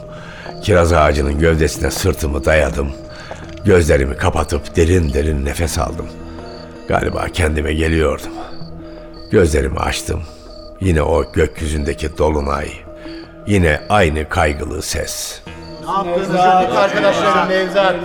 Kiraz 0.63 0.93
ağacının 0.93 1.39
gövdesine 1.39 1.91
sırtımı 1.91 2.45
dayadım. 2.45 2.91
Gözlerimi 3.65 4.17
kapatıp 4.17 4.75
derin 4.75 5.13
derin 5.13 5.45
nefes 5.45 5.79
aldım. 5.79 6.07
Galiba 6.87 7.25
kendime 7.33 7.73
geliyordum. 7.73 8.31
Gözlerimi 9.31 9.79
açtım. 9.79 10.23
Yine 10.81 11.01
o 11.01 11.31
gökyüzündeki 11.31 12.17
dolunay. 12.17 12.67
Yine 13.47 13.81
aynı 13.89 14.29
kaygılı 14.29 14.81
ses. 14.81 15.41
Arkadaşlarım 16.77 17.49
Nevzat. 17.49 17.95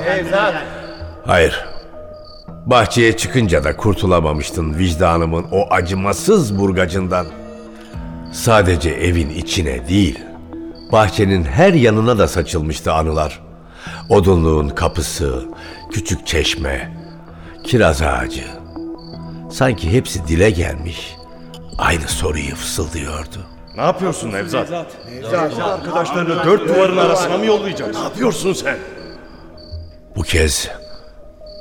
Nevzat. 0.00 0.54
Hayır. 1.26 1.64
Bahçeye 2.68 3.16
çıkınca 3.16 3.64
da 3.64 3.76
kurtulamamıştın 3.76 4.78
vicdanımın 4.78 5.46
o 5.52 5.66
acımasız 5.70 6.58
burgacından. 6.58 7.26
Sadece 8.32 8.90
evin 8.90 9.30
içine 9.30 9.88
değil, 9.88 10.18
bahçenin 10.92 11.44
her 11.44 11.72
yanına 11.72 12.18
da 12.18 12.28
saçılmıştı 12.28 12.92
anılar. 12.92 13.40
Odunluğun 14.08 14.68
kapısı, 14.68 15.44
küçük 15.90 16.26
çeşme, 16.26 16.96
kiraz 17.64 18.02
ağacı. 18.02 18.44
Sanki 19.50 19.92
hepsi 19.92 20.28
dile 20.28 20.50
gelmiş, 20.50 21.16
aynı 21.78 22.08
soruyu 22.08 22.54
fısıldıyordu. 22.54 23.46
Ne 23.76 23.82
yapıyorsun 23.82 24.32
Nevzat? 24.32 24.70
Nevzat. 24.70 25.58
Arkadaşlarını 25.58 26.44
dört 26.44 26.68
duvarın 26.68 26.96
arasına 26.96 27.38
mı 27.38 27.46
yollayacaksın? 27.46 28.00
Ne 28.00 28.04
yapıyorsun 28.04 28.52
sen? 28.52 28.76
Bu 30.16 30.22
kez 30.22 30.70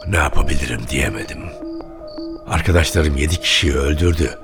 ne 0.09 0.17
yapabilirim 0.17 0.81
diyemedim. 0.89 1.39
Arkadaşlarım 2.47 3.17
yedi 3.17 3.37
kişiyi 3.37 3.73
öldürdü. 3.73 4.37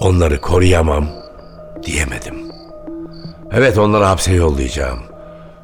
Onları 0.00 0.40
koruyamam 0.40 1.08
diyemedim. 1.82 2.34
Evet 3.52 3.78
onları 3.78 4.04
hapse 4.04 4.32
yollayacağım. 4.32 4.98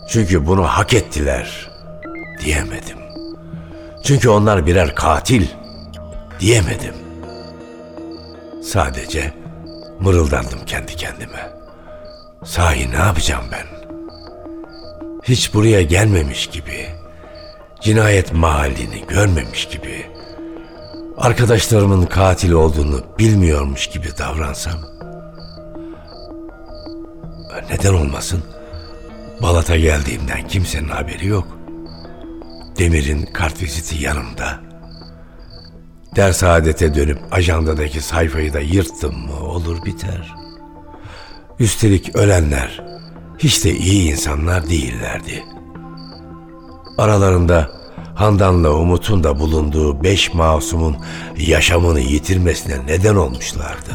Çünkü 0.09 0.47
bunu 0.47 0.65
hak 0.65 0.95
ettiler 0.95 1.71
diyemedim. 2.45 2.99
Çünkü 4.05 4.29
onlar 4.29 4.67
birer 4.67 4.95
katil 4.95 5.47
diyemedim. 6.41 6.95
Sadece 8.63 9.35
mırıldandım 10.01 10.65
kendi 10.67 10.97
kendime. 10.97 11.51
Sahi 12.45 12.91
ne 12.91 12.97
yapacağım 12.97 13.45
ben? 13.53 13.67
Hiç 15.23 15.55
buraya 15.55 15.83
gelmemiş 15.83 16.47
gibi 16.47 17.00
cinayet 17.81 18.33
mahallini 18.33 19.05
görmemiş 19.09 19.69
gibi, 19.69 20.07
arkadaşlarımın 21.17 22.07
katil 22.07 22.53
olduğunu 22.53 23.05
bilmiyormuş 23.19 23.87
gibi 23.87 24.09
davransam, 24.19 24.81
neden 27.71 27.95
olmasın? 27.95 28.43
Balat'a 29.43 29.77
geldiğimden 29.77 30.49
kimsenin 30.49 30.89
haberi 30.89 31.27
yok. 31.27 31.59
Demir'in 32.79 33.27
kartviziti 33.27 34.05
yanımda. 34.05 34.61
Ders 36.17 36.43
adete 36.43 36.95
dönüp 36.95 37.19
ajandadaki 37.31 38.01
sayfayı 38.01 38.53
da 38.53 38.61
yırttım 38.61 39.27
mı 39.27 39.41
olur 39.41 39.85
biter. 39.85 40.35
Üstelik 41.59 42.17
ölenler 42.17 42.85
hiç 43.39 43.65
de 43.65 43.71
iyi 43.71 44.11
insanlar 44.11 44.69
değillerdi.'' 44.69 45.60
Aralarında 46.99 47.71
Handan'la 48.15 48.71
Umut'un 48.71 49.25
da 49.25 49.39
bulunduğu 49.39 50.05
beş 50.05 50.35
masumun 50.35 50.97
yaşamını 51.37 52.01
yitirmesine 52.01 52.87
neden 52.87 53.15
olmuşlardı. 53.17 53.91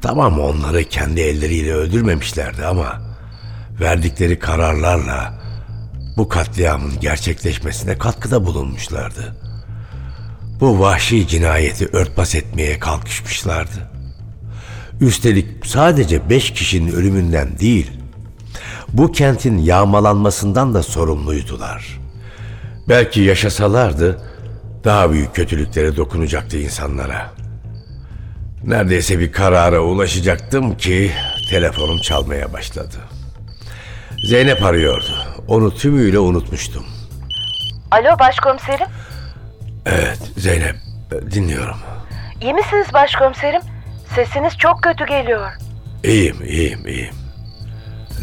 Tamam 0.00 0.40
onları 0.40 0.84
kendi 0.84 1.20
elleriyle 1.20 1.72
öldürmemişlerdi 1.74 2.66
ama 2.66 3.00
verdikleri 3.80 4.38
kararlarla 4.38 5.38
bu 6.16 6.28
katliamın 6.28 7.00
gerçekleşmesine 7.00 7.98
katkıda 7.98 8.46
bulunmuşlardı. 8.46 9.36
Bu 10.60 10.80
vahşi 10.80 11.28
cinayeti 11.28 11.88
örtbas 11.92 12.34
etmeye 12.34 12.78
kalkışmışlardı. 12.78 13.90
Üstelik 15.00 15.66
sadece 15.66 16.30
beş 16.30 16.52
kişinin 16.52 16.92
ölümünden 16.92 17.58
değil, 17.58 17.90
bu 18.92 19.12
kentin 19.12 19.58
yağmalanmasından 19.58 20.74
da 20.74 20.82
sorumluydular. 20.82 22.00
Belki 22.88 23.20
yaşasalardı 23.20 24.22
daha 24.84 25.10
büyük 25.12 25.34
kötülüklere 25.34 25.96
dokunacaktı 25.96 26.58
insanlara. 26.58 27.30
Neredeyse 28.64 29.18
bir 29.18 29.32
karara 29.32 29.80
ulaşacaktım 29.80 30.76
ki 30.76 31.12
telefonum 31.50 31.98
çalmaya 31.98 32.52
başladı. 32.52 32.96
Zeynep 34.24 34.62
arıyordu. 34.62 35.14
Onu 35.48 35.74
tümüyle 35.74 36.18
unutmuştum. 36.18 36.84
Alo 37.90 38.18
başkomiserim. 38.18 38.86
Evet 39.86 40.18
Zeynep 40.36 40.76
dinliyorum. 41.30 41.76
İyi 42.42 42.54
misiniz 42.54 42.86
başkomiserim? 42.94 43.60
Sesiniz 44.14 44.58
çok 44.58 44.82
kötü 44.82 45.06
geliyor. 45.06 45.50
İyiyim 46.04 46.36
iyiyim 46.44 46.86
iyiyim. 46.86 47.14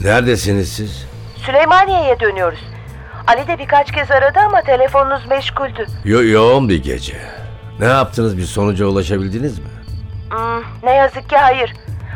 Neredesiniz 0.04 0.74
siz? 0.74 1.06
Süleymaniye'ye 1.46 2.20
dönüyoruz. 2.20 2.60
Ali 3.28 3.48
de 3.48 3.60
birkaç 3.60 3.92
kez 3.92 4.12
aradı 4.12 4.40
ama 4.40 4.62
telefonunuz 4.62 5.26
meşguldü. 5.26 5.86
Yo 6.06 6.24
yoğun 6.24 6.70
bir 6.70 6.84
gece. 6.84 7.18
Ne 7.80 7.86
yaptınız 7.86 8.38
bir 8.38 8.44
sonuca 8.44 8.86
ulaşabildiniz 8.86 9.60
mi? 9.60 9.66
Hmm, 10.30 10.62
ne 10.84 10.92
yazık 10.96 11.30
ki 11.30 11.38
hayır. 11.38 11.74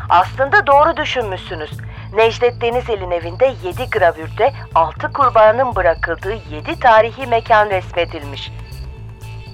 Aslında 0.10 0.68
doğru 0.68 0.98
düşünmüşsünüz. 0.98 1.72
Necdet 2.16 2.62
Denizel'in 2.62 3.12
evinde 3.12 3.54
7 3.64 3.90
gravürde 3.90 4.54
6 4.76 5.14
kurbanın 5.14 5.76
bırakıldığı 5.76 6.34
7 6.34 6.80
tarihi 6.80 7.28
mekan 7.28 7.70
resmedilmiş. 7.70 8.52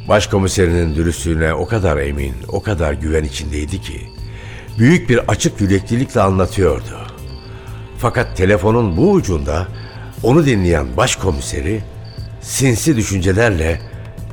Başkomiserinin 0.09 0.95
dürüstlüğüne 0.95 1.53
o 1.53 1.67
kadar 1.67 1.97
emin, 1.97 2.35
o 2.47 2.63
kadar 2.63 2.93
güven 2.93 3.23
içindeydi 3.23 3.81
ki 3.81 4.09
büyük 4.79 5.09
bir 5.09 5.17
açık 5.27 5.61
yüreklilikle 5.61 6.21
anlatıyordu. 6.21 7.04
Fakat 7.99 8.37
telefonun 8.37 8.97
bu 8.97 9.11
ucunda 9.11 9.67
onu 10.23 10.45
dinleyen 10.45 10.97
başkomiseri 10.97 11.81
sinsi 12.41 12.97
düşüncelerle 12.97 13.79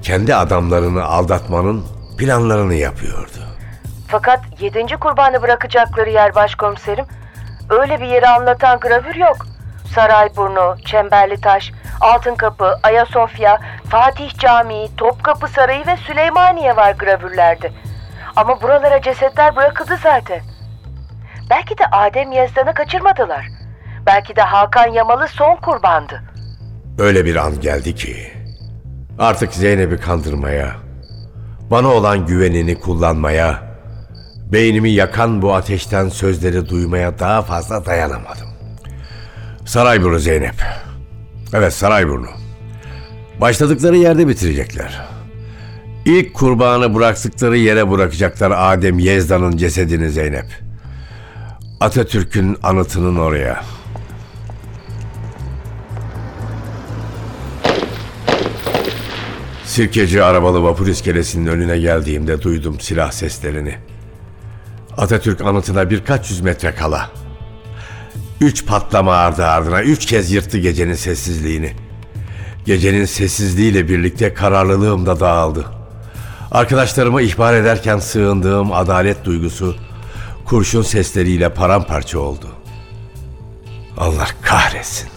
kendi 0.03 0.35
adamlarını 0.35 1.05
aldatmanın 1.05 1.85
planlarını 2.18 2.75
yapıyordu. 2.75 3.38
Fakat 4.09 4.40
7. 4.61 4.96
kurbanı 4.96 5.42
bırakacakları 5.42 6.11
yer 6.11 6.35
başkomiserim. 6.35 7.05
Öyle 7.70 8.01
bir 8.01 8.07
yeri 8.07 8.29
anlatan 8.29 8.81
gravür 8.81 9.14
yok. 9.14 9.46
Sarayburnu, 9.94 10.77
Çemberlitaş, 10.85 11.72
Altın 12.01 12.35
Kapı, 12.35 12.79
Ayasofya, 12.83 13.61
Fatih 13.90 14.38
Camii, 14.38 14.90
Topkapı 14.96 15.48
Sarayı 15.48 15.87
ve 15.87 15.96
Süleymaniye 15.96 16.77
var 16.77 16.92
gravürlerde. 16.92 17.72
Ama 18.37 18.62
buralara 18.62 19.03
cesetler 19.03 19.57
bırakıldı 19.57 19.98
zaten. 20.03 20.40
Belki 21.50 21.78
de 21.78 21.87
Adem 21.92 22.33
Yazdan'ı 22.33 22.74
kaçırmadılar. 22.74 23.46
Belki 24.07 24.37
de 24.37 24.42
Hakan 24.42 24.87
Yamalı 24.87 25.28
son 25.28 25.57
kurbandı. 25.57 26.22
Öyle 26.98 27.24
bir 27.24 27.37
an 27.37 27.61
geldi 27.61 27.94
ki 27.94 28.16
artık 29.18 29.55
Zeynep'i 29.55 29.96
kandırmaya, 29.96 30.72
bana 31.70 31.88
olan 31.88 32.26
güvenini 32.26 32.81
kullanmaya, 32.81 33.62
beynimi 34.52 34.90
yakan 34.90 35.42
bu 35.42 35.55
ateşten 35.55 36.09
sözleri 36.09 36.68
duymaya 36.68 37.18
daha 37.18 37.42
fazla 37.42 37.87
dayanamadım. 37.87 38.48
Sarayburnu 39.64 40.18
Zeynep. 40.18 40.55
Evet 41.55 41.72
Sarayburnu. 41.72 42.26
Başladıkları 43.40 43.96
yerde 43.96 44.28
bitirecekler. 44.28 45.00
İlk 46.05 46.35
kurbanı 46.35 46.94
bıraktıkları 46.94 47.57
yere 47.57 47.90
bırakacaklar 47.90 48.52
Adem 48.57 48.98
Yezdan'ın 48.98 49.57
cesedini 49.57 50.11
Zeynep. 50.11 50.46
Atatürk'ün 51.82 52.58
anıtının 52.62 53.16
oraya. 53.16 53.64
Sirkeci 59.64 60.22
arabalı 60.22 60.62
vapur 60.62 60.86
iskelesinin 60.86 61.46
önüne 61.46 61.78
geldiğimde 61.78 62.42
duydum 62.42 62.80
silah 62.80 63.10
seslerini. 63.10 63.74
Atatürk 64.96 65.40
anıtına 65.40 65.90
birkaç 65.90 66.30
yüz 66.30 66.40
metre 66.40 66.74
kala. 66.74 67.10
Üç 68.40 68.66
patlama 68.66 69.14
ardı 69.14 69.46
ardına 69.46 69.82
üç 69.82 70.06
kez 70.06 70.32
yırttı 70.32 70.58
gecenin 70.58 70.94
sessizliğini. 70.94 71.72
Gecenin 72.66 73.04
sessizliğiyle 73.04 73.88
birlikte 73.88 74.34
kararlılığım 74.34 75.06
da 75.06 75.20
dağıldı. 75.20 75.64
Arkadaşlarımı 76.50 77.22
ihbar 77.22 77.54
ederken 77.54 77.98
sığındığım 77.98 78.72
adalet 78.72 79.24
duygusu 79.24 79.76
kurşun 80.52 80.82
sesleriyle 80.82 81.48
paramparça 81.48 82.18
oldu. 82.18 82.46
Allah 83.96 84.28
kahretsin. 84.42 85.08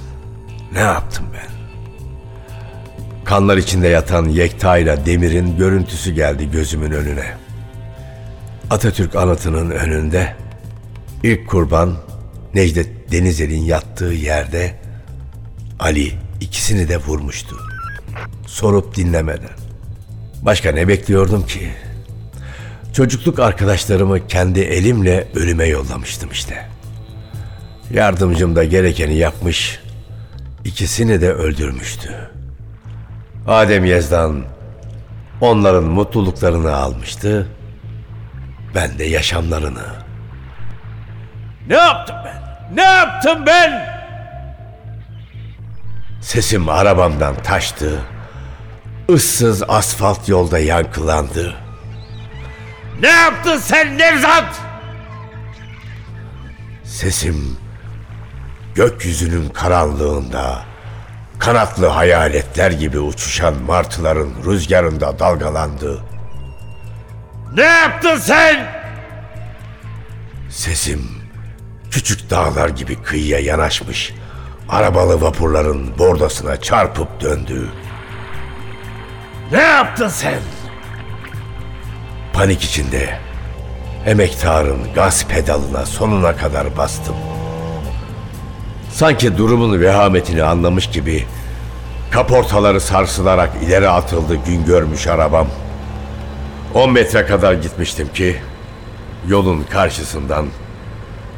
Ne 0.73 0.79
yaptım 0.79 1.25
ben? 1.33 1.51
Kanlar 3.25 3.57
içinde 3.57 3.87
yatan 3.87 4.25
Yekta 4.25 4.77
ile 4.77 5.05
Demir'in 5.05 5.57
görüntüsü 5.57 6.11
geldi 6.11 6.51
gözümün 6.51 6.91
önüne. 6.91 7.25
Atatürk 8.69 9.15
anıtının 9.15 9.71
önünde 9.71 10.35
ilk 11.23 11.47
kurban 11.49 11.97
Necdet 12.53 13.11
Denizer'in 13.11 13.61
yattığı 13.61 14.13
yerde 14.13 14.75
Ali 15.79 16.11
ikisini 16.41 16.89
de 16.89 16.97
vurmuştu. 16.97 17.57
Sorup 18.47 18.95
dinlemeden. 18.95 19.55
Başka 20.41 20.71
ne 20.71 20.87
bekliyordum 20.87 21.45
ki? 21.45 21.84
Çocukluk 22.95 23.39
arkadaşlarımı 23.39 24.27
kendi 24.27 24.59
elimle 24.59 25.27
ölüme 25.35 25.65
yollamıştım 25.65 26.29
işte. 26.31 26.67
Yardımcım 27.91 28.55
da 28.55 28.63
gerekeni 28.63 29.15
yapmış, 29.15 29.79
ikisini 30.65 31.21
de 31.21 31.33
öldürmüştü. 31.33 32.31
Adem 33.47 33.85
Yezdan 33.85 34.43
onların 35.41 35.83
mutluluklarını 35.83 36.75
almıştı, 36.75 37.47
ben 38.75 38.99
de 38.99 39.03
yaşamlarını. 39.03 39.85
Ne 41.67 41.75
yaptım 41.75 42.15
ben? 42.25 42.41
Ne 42.75 42.83
yaptım 42.83 43.43
ben? 43.45 43.87
Sesim 46.21 46.69
arabamdan 46.69 47.35
taştı. 47.43 47.99
Issız 49.09 49.63
asfalt 49.67 50.29
yolda 50.29 50.59
yankılandı. 50.59 51.64
Ne 53.01 53.07
yaptın 53.09 53.57
sen 53.57 53.97
Nevzat? 53.97 54.61
Sesim 56.83 57.57
gökyüzünün 58.75 59.49
karanlığında 59.49 60.63
kanatlı 61.39 61.87
hayaletler 61.87 62.71
gibi 62.71 62.99
uçuşan 62.99 63.53
martıların 63.61 64.29
rüzgarında 64.45 65.19
dalgalandı. 65.19 66.03
Ne 67.53 67.63
yaptın 67.63 68.17
sen? 68.17 68.67
Sesim 70.49 71.09
küçük 71.91 72.29
dağlar 72.29 72.69
gibi 72.69 73.01
kıyıya 73.03 73.39
yanaşmış 73.39 74.13
arabalı 74.69 75.21
vapurların 75.21 75.97
bordasına 75.99 76.61
çarpıp 76.61 77.21
döndü. 77.21 77.69
Ne 79.51 79.61
yaptın 79.61 80.07
sen? 80.07 80.39
Panik 82.35 82.63
içinde 82.63 83.19
emektarın 84.05 84.93
gaz 84.95 85.27
pedalına 85.27 85.85
sonuna 85.85 86.37
kadar 86.37 86.77
bastım. 86.77 87.15
Sanki 88.91 89.37
durumun 89.37 89.81
vehametini 89.81 90.43
anlamış 90.43 90.89
gibi 90.89 91.25
kaportaları 92.11 92.81
sarsılarak 92.81 93.49
ileri 93.65 93.89
atıldı 93.89 94.35
gün 94.35 94.65
görmüş 94.65 95.07
arabam. 95.07 95.47
10 96.73 96.91
metre 96.91 97.25
kadar 97.25 97.53
gitmiştim 97.53 98.07
ki 98.13 98.35
yolun 99.27 99.63
karşısından 99.63 100.45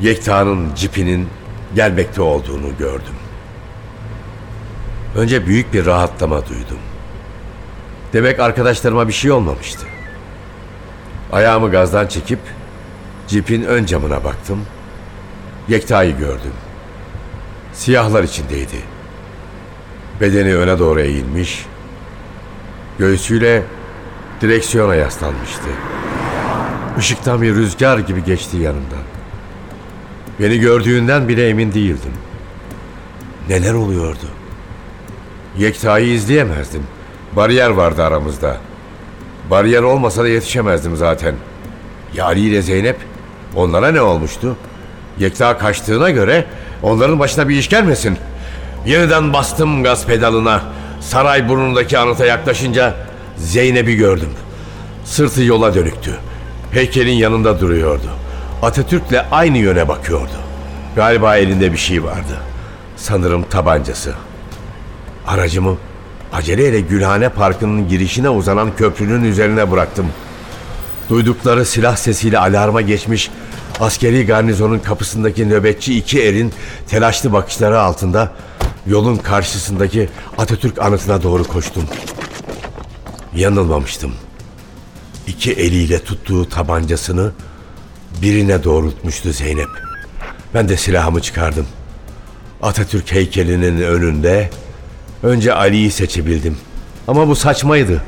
Yekta'nın 0.02 0.76
cipinin 0.76 1.30
gelmekte 1.76 2.22
olduğunu 2.22 2.78
gördüm. 2.80 3.16
Önce 5.16 5.46
büyük 5.46 5.74
bir 5.74 5.86
rahatlama 5.86 6.46
duydum. 6.46 6.80
Demek 8.14 8.40
arkadaşlarıma 8.40 9.08
bir 9.08 9.14
şey 9.14 9.32
olmamıştı. 9.32 9.88
Ayağımı 11.32 11.72
gazdan 11.72 12.08
çekip 12.08 12.40
cipin 13.28 13.64
ön 13.64 13.86
camına 13.86 14.24
baktım. 14.24 14.66
Yekta'yı 15.68 16.18
gördüm. 16.18 16.54
Siyahlar 17.74 18.24
içindeydi. 18.24 18.82
Bedeni 20.22 20.56
öne 20.56 20.80
doğru 20.80 21.00
eğilmiş, 21.02 21.66
göğsüyle 23.00 23.64
direksiyona 24.42 24.96
yaslanmıştı. 24.96 25.70
Işıktan 27.00 27.42
bir 27.42 27.56
rüzgar 27.56 28.00
gibi 28.00 28.24
geçti 28.24 28.58
yanımdan. 28.58 29.04
Beni 30.40 30.60
gördüğünden 30.60 31.28
bile 31.28 31.50
emin 31.50 31.74
değildim. 31.74 32.14
Neler 33.50 33.74
oluyordu? 33.74 34.28
Yekta'yı 35.58 36.14
izleyemezdim. 36.14 36.84
Bariyer 37.36 37.70
vardı 37.70 38.04
aramızda. 38.04 38.58
Bariyer 39.50 39.82
olmasa 39.82 40.24
da 40.24 40.28
yetişemezdim 40.28 40.96
zaten. 40.96 41.36
Ya 42.14 42.26
Ali 42.26 42.40
ile 42.40 42.62
Zeynep? 42.62 42.98
Onlara 43.56 43.92
ne 43.92 44.02
olmuştu? 44.02 44.56
Yekta 45.20 45.58
kaçtığına 45.58 46.10
göre 46.10 46.46
onların 46.84 47.20
başına 47.20 47.50
bir 47.50 47.58
iş 47.58 47.70
gelmesin. 47.70 48.18
Yeniden 48.86 49.34
bastım 49.34 49.84
gaz 49.84 50.06
pedalına. 50.06 50.62
Saray 51.02 51.50
burnundaki 51.50 51.98
anıta 51.98 52.26
yaklaşınca 52.26 52.94
Zeynep'i 53.38 53.96
gördüm. 53.96 54.30
Sırtı 55.06 55.44
yola 55.44 55.76
dönüktü. 55.76 56.12
Heykelin 56.72 57.12
yanında 57.12 57.60
duruyordu. 57.60 58.10
Atatürk'le 58.62 59.26
aynı 59.32 59.58
yöne 59.58 59.88
bakıyordu. 59.88 60.32
Galiba 60.96 61.38
elinde 61.38 61.72
bir 61.72 61.78
şey 61.78 62.04
vardı. 62.04 62.38
Sanırım 62.96 63.44
tabancası. 63.44 64.14
Aracımı 65.28 65.78
aceleyle 66.34 66.82
Gülhane 66.82 67.30
Parkı'nın 67.30 67.88
girişine 67.88 68.30
uzanan 68.30 68.76
köprünün 68.76 69.24
üzerine 69.24 69.72
bıraktım. 69.72 70.08
Duydukları 71.10 71.66
silah 71.66 71.96
sesiyle 71.96 72.40
alarma 72.40 72.82
geçmiş 72.82 73.32
askeri 73.80 74.26
garnizonun 74.26 74.80
kapısındaki 74.80 75.50
nöbetçi 75.50 75.98
iki 75.98 76.22
erin 76.22 76.54
telaşlı 76.88 77.34
bakışları 77.34 77.80
altında 77.82 78.32
yolun 78.88 79.16
karşısındaki 79.18 80.10
Atatürk 80.38 80.82
anıtına 80.82 81.24
doğru 81.24 81.44
koştum. 81.44 81.84
Yanılmamıştım. 83.36 84.14
İki 85.28 85.52
eliyle 85.52 86.00
tuttuğu 86.00 86.50
tabancasını 86.50 87.32
birine 88.22 88.64
doğrultmuştu 88.64 89.32
Zeynep. 89.32 89.70
Ben 90.54 90.70
de 90.70 90.78
silahımı 90.78 91.22
çıkardım. 91.22 91.68
Atatürk 92.62 93.12
heykelinin 93.12 93.82
önünde 93.82 94.50
önce 95.24 95.54
Ali'yi 95.54 95.92
seçebildim. 95.92 96.58
Ama 97.08 97.28
bu 97.28 97.36
saçmaydı. 97.36 98.04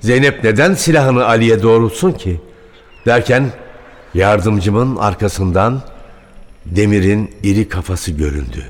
Zeynep 0.00 0.44
neden 0.44 0.74
silahını 0.74 1.26
Ali'ye 1.26 1.62
doğrultsun 1.62 2.12
ki? 2.12 2.40
Derken 3.06 3.50
yardımcımın 4.14 4.96
arkasından 4.96 5.82
Demir'in 6.66 7.34
iri 7.42 7.68
kafası 7.68 8.12
göründü. 8.12 8.64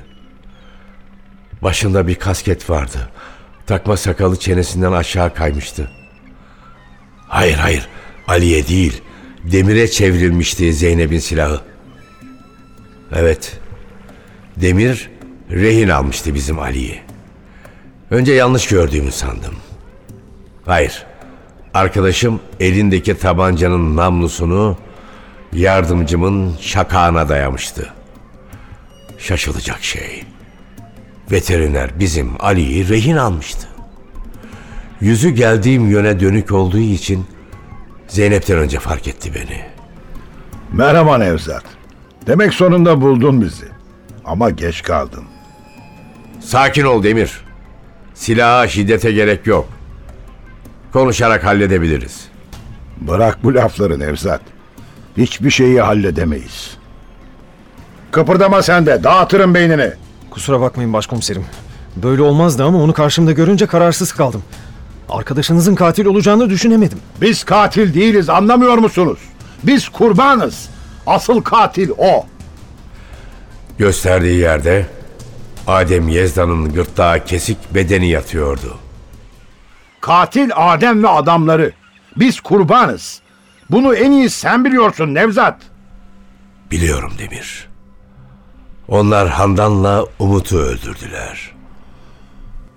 Başında 1.61 2.07
bir 2.07 2.15
kasket 2.15 2.69
vardı. 2.69 3.09
Takma 3.67 3.97
sakalı 3.97 4.39
çenesinden 4.39 4.91
aşağı 4.91 5.33
kaymıştı. 5.33 5.91
Hayır 7.27 7.57
hayır 7.57 7.87
Ali'ye 8.27 8.67
değil 8.67 9.01
Demir'e 9.43 9.87
çevrilmişti 9.87 10.73
Zeynep'in 10.73 11.19
silahı. 11.19 11.61
Evet 13.15 13.59
Demir 14.57 15.09
rehin 15.51 15.89
almıştı 15.89 16.35
bizim 16.35 16.59
Ali'yi. 16.59 17.08
Önce 18.11 18.33
yanlış 18.33 18.67
gördüğümü 18.67 19.11
sandım. 19.11 19.55
Hayır. 20.65 21.05
Arkadaşım 21.73 22.39
elindeki 22.59 23.17
tabancanın 23.17 23.95
namlusunu 23.95 24.77
yardımcımın 25.53 26.55
şakağına 26.59 27.29
dayamıştı. 27.29 27.93
Şaşılacak 29.17 29.83
şey. 29.83 30.23
Veteriner 31.31 31.99
bizim 31.99 32.31
Ali'yi 32.39 32.89
rehin 32.89 33.17
almıştı. 33.17 33.67
Yüzü 35.01 35.29
geldiğim 35.29 35.89
yöne 35.89 36.19
dönük 36.19 36.51
olduğu 36.51 36.79
için 36.79 37.25
Zeynep'ten 38.07 38.57
önce 38.57 38.79
fark 38.79 39.07
etti 39.07 39.31
beni. 39.35 39.65
Merhaba 40.73 41.17
Nevzat. 41.17 41.63
Demek 42.27 42.53
sonunda 42.53 43.01
buldun 43.01 43.41
bizi. 43.41 43.65
Ama 44.25 44.49
geç 44.49 44.83
kaldın. 44.83 45.23
Sakin 46.39 46.83
ol 46.83 47.03
Demir. 47.03 47.48
Silaha 48.19 48.67
şiddete 48.67 49.11
gerek 49.11 49.47
yok. 49.47 49.69
Konuşarak 50.93 51.43
halledebiliriz. 51.43 52.27
Bırak 52.97 53.43
bu 53.43 53.53
lafları 53.55 53.99
Nevzat. 53.99 54.41
Hiçbir 55.17 55.49
şeyi 55.49 55.81
halledemeyiz. 55.81 56.77
Kıpırdama 58.11 58.61
sen 58.61 58.85
de 58.85 59.03
dağıtırım 59.03 59.53
beynini. 59.53 59.91
Kusura 60.29 60.61
bakmayın 60.61 60.93
başkomiserim. 60.93 61.45
Böyle 61.95 62.21
olmazdı 62.21 62.63
ama 62.63 62.83
onu 62.83 62.93
karşımda 62.93 63.31
görünce 63.31 63.65
kararsız 63.67 64.13
kaldım. 64.13 64.43
Arkadaşınızın 65.09 65.75
katil 65.75 66.05
olacağını 66.05 66.49
düşünemedim. 66.49 66.99
Biz 67.21 67.43
katil 67.43 67.93
değiliz 67.93 68.29
anlamıyor 68.29 68.77
musunuz? 68.77 69.19
Biz 69.63 69.89
kurbanız. 69.89 70.69
Asıl 71.07 71.41
katil 71.41 71.89
o. 71.97 72.25
Gösterdiği 73.77 74.39
yerde 74.39 74.85
Adem 75.67 76.07
Yezda'nın 76.07 76.73
gırtlağı 76.73 77.25
kesik 77.25 77.57
bedeni 77.75 78.09
yatıyordu. 78.09 78.77
Katil 80.01 80.49
Adem 80.55 81.03
ve 81.03 81.09
adamları. 81.09 81.71
Biz 82.17 82.39
kurbanız. 82.39 83.21
Bunu 83.69 83.95
en 83.95 84.11
iyi 84.11 84.29
sen 84.29 84.65
biliyorsun 84.65 85.13
Nevzat. 85.15 85.61
Biliyorum 86.71 87.11
Demir. 87.19 87.69
Onlar 88.87 89.29
Handan'la 89.29 90.05
Umut'u 90.19 90.57
öldürdüler. 90.57 91.51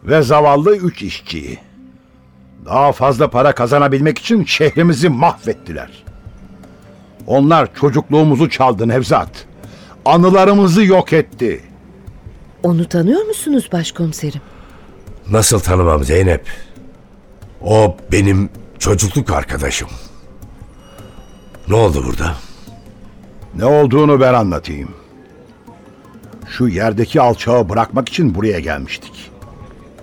Ve 0.05 0.23
zavallı 0.23 0.77
üç 0.77 1.03
işçiyi. 1.03 1.59
Daha 2.65 2.93
fazla 2.93 3.31
para 3.31 3.55
kazanabilmek 3.55 4.19
için 4.19 4.45
şehrimizi 4.45 5.09
mahvettiler. 5.09 6.05
Onlar 7.27 7.75
çocukluğumuzu 7.75 8.51
çaldı 8.51 8.89
Nevzat. 8.89 9.47
Anılarımızı 10.05 10.85
yok 10.85 11.13
etti. 11.13 11.61
Onu 12.63 12.89
tanıyor 12.89 13.23
musunuz 13.25 13.69
başkomiserim? 13.73 14.41
Nasıl 15.31 15.59
tanımam 15.59 16.05
Zeynep? 16.05 16.47
O 17.63 17.97
benim 18.13 18.51
çocukluk 18.79 19.31
arkadaşım. 19.31 19.89
Ne 21.69 21.75
oldu 21.75 22.05
burada? 22.07 22.35
Ne 23.55 23.65
olduğunu 23.65 24.21
ben 24.21 24.35
anlatayım. 24.35 24.91
Şu 26.49 26.69
yerdeki 26.69 27.21
alçağı 27.21 27.69
bırakmak 27.69 28.09
için 28.09 28.35
buraya 28.35 28.61
gelmiştik. 28.61 29.31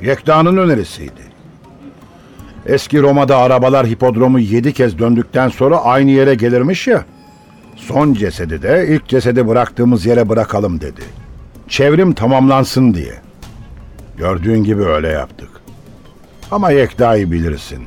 Yekta'nın 0.02 0.58
önerisiydi. 0.58 1.30
Eski 2.66 3.02
Roma'da 3.02 3.38
arabalar 3.38 3.88
hipodromu 3.88 4.40
yedi 4.40 4.74
kez 4.74 5.00
döndükten 5.00 5.50
sonra 5.50 5.78
aynı 5.78 6.12
yere 6.12 6.36
gelirmiş 6.36 6.88
ya. 6.88 7.06
Son 7.76 8.14
cesedi 8.14 8.62
de 8.62 8.86
ilk 8.90 9.08
cesedi 9.08 9.48
bıraktığımız 9.48 10.06
yere 10.06 10.30
bırakalım 10.30 10.82
dedi. 10.82 11.02
Çevrim 11.70 12.14
tamamlansın 12.14 12.94
diye. 12.94 13.14
Gördüğün 14.18 14.64
gibi 14.64 14.84
öyle 14.84 15.08
yaptık. 15.08 15.50
Ama 16.52 16.72
Yekta'yı 16.72 17.32
bilirsin. 17.32 17.84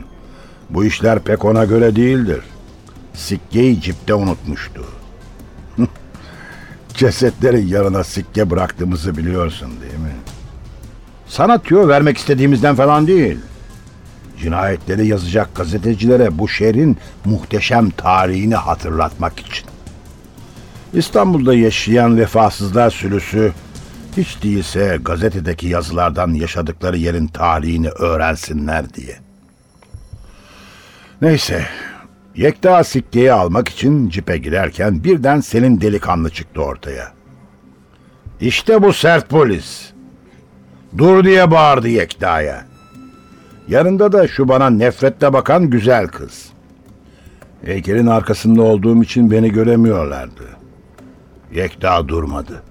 Bu 0.71 0.85
işler 0.85 1.19
pek 1.19 1.45
ona 1.45 1.65
göre 1.65 1.97
değildir. 1.97 2.41
Sikkeyi 3.15 3.81
cipte 3.81 4.15
unutmuştu. 4.15 4.85
Cesetlerin 6.95 7.67
yanına 7.67 8.05
sikke 8.05 8.51
bıraktığımızı 8.51 9.17
biliyorsun 9.17 9.71
değil 9.81 9.99
mi? 9.99 10.17
Sana 11.27 11.61
vermek 11.73 12.19
istediğimizden 12.19 12.75
falan 12.75 13.07
değil. 13.07 13.39
Cinayetleri 14.41 15.07
yazacak 15.07 15.55
gazetecilere 15.55 16.39
bu 16.39 16.49
şehrin 16.49 16.97
muhteşem 17.25 17.91
tarihini 17.91 18.55
hatırlatmak 18.55 19.41
için. 19.41 19.67
İstanbul'da 20.95 21.55
yaşayan 21.55 22.19
vefasızlar 22.19 22.91
sürüsü 22.91 23.53
hiç 24.17 24.43
değilse 24.43 24.99
gazetedeki 25.05 25.69
yazılardan 25.69 26.35
yaşadıkları 26.35 26.97
yerin 26.97 27.27
tarihini 27.27 27.89
öğrensinler 27.89 28.95
diye. 28.95 29.17
Neyse, 31.23 31.67
Yekta 32.37 32.85
sikkeyi 32.85 33.33
almak 33.33 33.69
için 33.69 34.09
cipe 34.09 34.37
girerken 34.39 35.05
birden 35.05 35.41
senin 35.41 35.81
delikanlı 35.81 36.31
çıktı 36.31 36.63
ortaya. 36.63 37.13
İşte 38.41 38.83
bu 38.83 38.93
sert 38.93 39.29
polis. 39.29 39.93
Dur 40.99 41.25
diye 41.25 41.51
bağırdı 41.51 41.89
Yekta'ya. 41.89 42.67
Yanında 43.69 44.13
da 44.13 44.29
şu 44.29 44.49
bana 44.49 44.71
nefretle 44.71 45.33
bakan 45.33 45.71
güzel 45.71 46.07
kız. 46.07 46.53
Heykelin 47.65 48.07
arkasında 48.07 48.63
olduğum 48.63 49.03
için 49.03 49.31
beni 49.31 49.53
göremiyorlardı. 49.53 50.45
Yekta 51.55 52.09
durmadı. 52.09 52.63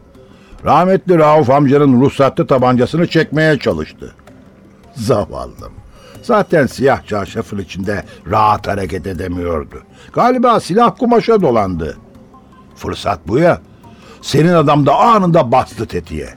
Rahmetli 0.65 1.17
Rauf 1.17 1.49
amcanın 1.49 2.01
ruhsatlı 2.01 2.47
tabancasını 2.47 3.07
çekmeye 3.07 3.59
çalıştı. 3.59 4.15
Zavallım. 4.95 5.73
Zaten 6.21 6.67
siyah 6.67 7.07
çarşafın 7.07 7.57
içinde 7.57 8.03
rahat 8.31 8.67
hareket 8.67 9.07
edemiyordu. 9.07 9.83
Galiba 10.13 10.59
silah 10.59 10.97
kumaşa 10.99 11.41
dolandı. 11.41 11.97
Fırsat 12.75 13.19
bu 13.27 13.37
ya. 13.39 13.61
Senin 14.21 14.53
adam 14.53 14.85
da 14.85 14.95
anında 14.95 15.51
bastı 15.51 15.85
tetiğe. 15.85 16.29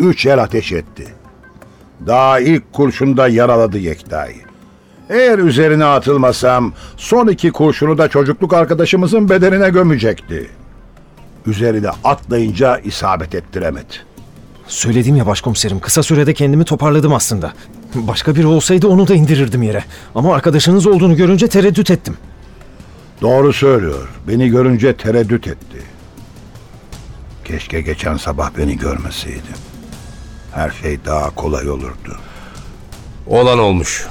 Üç 0.00 0.26
el 0.26 0.42
ateş 0.42 0.72
etti. 0.72 1.06
Daha 2.06 2.40
ilk 2.40 2.72
kurşunda 2.72 3.28
yaraladı 3.28 3.78
Yekta'yı. 3.78 4.42
Eğer 5.10 5.38
üzerine 5.38 5.84
atılmasam 5.84 6.72
son 6.96 7.28
iki 7.28 7.52
kurşunu 7.52 7.98
da 7.98 8.08
çocukluk 8.08 8.52
arkadaşımızın 8.52 9.28
bedenine 9.28 9.70
gömecekti. 9.70 10.50
Üzerine 11.46 11.88
atlayınca 12.04 12.78
isabet 12.78 13.34
ettiremedi. 13.34 13.94
Söyledim 14.66 15.16
ya 15.16 15.26
başkomiserim 15.26 15.80
kısa 15.80 16.02
sürede 16.02 16.34
kendimi 16.34 16.64
toparladım 16.64 17.14
aslında. 17.14 17.52
Başka 17.94 18.34
biri 18.34 18.46
olsaydı 18.46 18.88
onu 18.88 19.08
da 19.08 19.14
indirirdim 19.14 19.62
yere. 19.62 19.84
Ama 20.14 20.34
arkadaşınız 20.34 20.86
olduğunu 20.86 21.16
görünce 21.16 21.48
tereddüt 21.48 21.90
ettim. 21.90 22.16
Doğru 23.22 23.52
söylüyor. 23.52 24.08
Beni 24.28 24.48
görünce 24.48 24.96
tereddüt 24.96 25.46
etti. 25.46 25.78
Keşke 27.44 27.80
geçen 27.80 28.16
sabah 28.16 28.50
beni 28.58 28.78
görmeseydim. 28.78 29.56
Her 30.54 30.70
şey 30.70 30.98
daha 31.04 31.30
kolay 31.30 31.70
olurdu. 31.70 32.18
Olan 33.26 33.58
olmuş. 33.58 34.06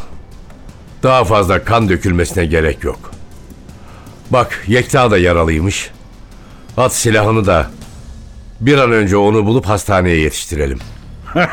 Daha 1.04 1.24
fazla 1.24 1.64
kan 1.64 1.90
dökülmesine 1.90 2.46
gerek 2.46 2.84
yok. 2.84 3.12
Bak 4.30 4.64
Yekta 4.68 5.12
da 5.12 5.18
yaralıymış. 5.18 5.92
At 6.78 6.94
silahını 6.94 7.46
da 7.46 7.68
bir 8.60 8.78
an 8.78 8.92
önce 8.92 9.18
onu 9.18 9.46
bulup 9.46 9.66
hastaneye 9.66 10.18
yetiştirelim. 10.18 10.80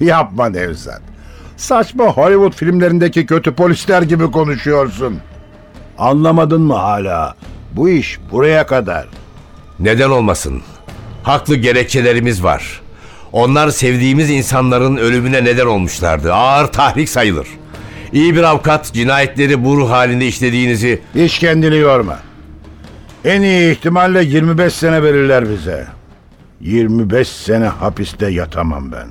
Yapma 0.00 0.48
Nevzat. 0.48 1.00
Saçma 1.56 2.04
Hollywood 2.04 2.52
filmlerindeki 2.52 3.26
kötü 3.26 3.54
polisler 3.54 4.02
gibi 4.02 4.30
konuşuyorsun. 4.30 5.20
Anlamadın 5.98 6.60
mı 6.60 6.74
hala? 6.74 7.34
Bu 7.72 7.88
iş 7.88 8.18
buraya 8.30 8.66
kadar. 8.66 9.06
Neden 9.80 10.10
olmasın? 10.10 10.62
Haklı 11.22 11.56
gerekçelerimiz 11.56 12.44
var. 12.44 12.80
Onlar 13.32 13.70
sevdiğimiz 13.70 14.30
insanların 14.30 14.96
ölümüne 14.96 15.44
neden 15.44 15.66
olmuşlardı. 15.66 16.34
Ağır 16.34 16.66
tahrik 16.66 17.08
sayılır. 17.08 17.48
İyi 18.12 18.34
bir 18.36 18.42
avukat 18.42 18.92
cinayetleri 18.92 19.64
bu 19.64 19.76
ruh 19.76 19.90
halinde 19.90 20.26
işlediğinizi... 20.26 21.02
Hiç 21.14 21.38
kendini 21.38 21.76
yorma. 21.76 22.18
En 23.24 23.42
iyi 23.42 23.72
ihtimalle 23.72 24.24
25 24.24 24.74
sene 24.74 25.02
verirler 25.02 25.50
bize. 25.50 25.86
25 26.60 27.28
sene 27.28 27.66
hapiste 27.66 28.26
yatamam 28.30 28.92
ben. 28.92 29.08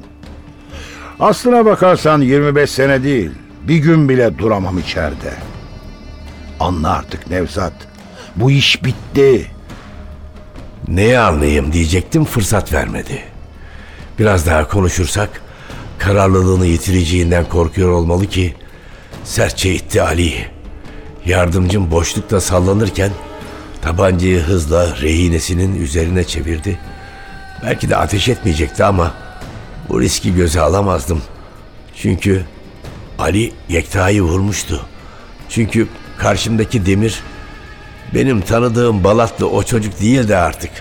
Aslına 1.19 1.65
bakarsan 1.65 2.21
25 2.21 2.69
sene 2.71 3.03
değil, 3.03 3.31
bir 3.67 3.77
gün 3.77 4.09
bile 4.09 4.37
duramam 4.37 4.79
içeride. 4.79 5.33
Anla 6.59 6.89
artık 6.89 7.29
Nevzat. 7.29 7.73
Bu 8.35 8.51
iş 8.51 8.83
bitti. 8.83 9.51
Neyi 10.87 11.19
anlayayım 11.19 11.73
diyecektim 11.73 12.25
fırsat 12.25 12.73
vermedi. 12.73 13.23
Biraz 14.19 14.47
daha 14.47 14.67
konuşursak 14.67 15.41
kararlılığını 15.99 16.65
yitireceğinden 16.65 17.45
korkuyor 17.45 17.89
olmalı 17.89 18.25
ki 18.25 18.55
sertçe 19.23 19.73
itti 19.73 20.01
Ali. 20.01 20.33
Yardımcım 21.25 21.91
boşlukta 21.91 22.41
sallanırken 22.41 23.11
tabancayı 23.87 24.39
hızla 24.39 24.95
rehinesinin 25.01 25.81
üzerine 25.81 26.23
çevirdi. 26.23 26.79
Belki 27.63 27.89
de 27.89 27.97
ateş 27.97 28.29
etmeyecekti 28.29 28.83
ama 28.83 29.13
bu 29.89 30.01
riski 30.01 30.35
göze 30.35 30.61
alamazdım. 30.61 31.21
Çünkü 31.95 32.45
Ali 33.19 33.53
Yekta'yı 33.69 34.21
vurmuştu. 34.21 34.85
Çünkü 35.49 35.87
karşımdaki 36.17 36.85
demir 36.85 37.19
benim 38.13 38.41
tanıdığım 38.41 39.03
Balatlı 39.03 39.49
o 39.49 39.63
çocuk 39.63 40.01
değildi 40.01 40.35
artık. 40.35 40.71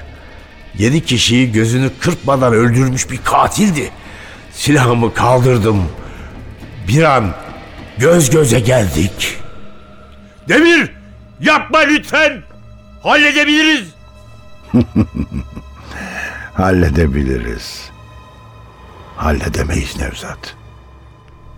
Yedi 0.79 1.05
kişiyi 1.05 1.53
gözünü 1.53 1.91
kırpmadan 2.01 2.53
öldürmüş 2.53 3.11
bir 3.11 3.19
katildi. 3.25 3.91
Silahımı 4.53 5.15
kaldırdım. 5.15 5.83
Bir 6.89 7.03
an 7.03 7.35
göz 7.99 8.31
göze 8.31 8.61
geldik. 8.61 9.39
Demir! 10.49 10.91
Yapma 11.41 11.79
lütfen! 11.79 12.56
Halledebiliriz! 13.03 13.89
Halledebiliriz. 16.55 17.91
Halledemeyiz 19.17 19.97
Nevzat. 19.97 20.55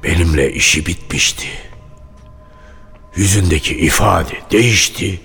Benimle 0.04 0.52
işi 0.52 0.86
bitmişti. 0.86 1.46
Yüzündeki 3.16 3.74
ifade 3.78 4.34
değişti. 4.52 5.20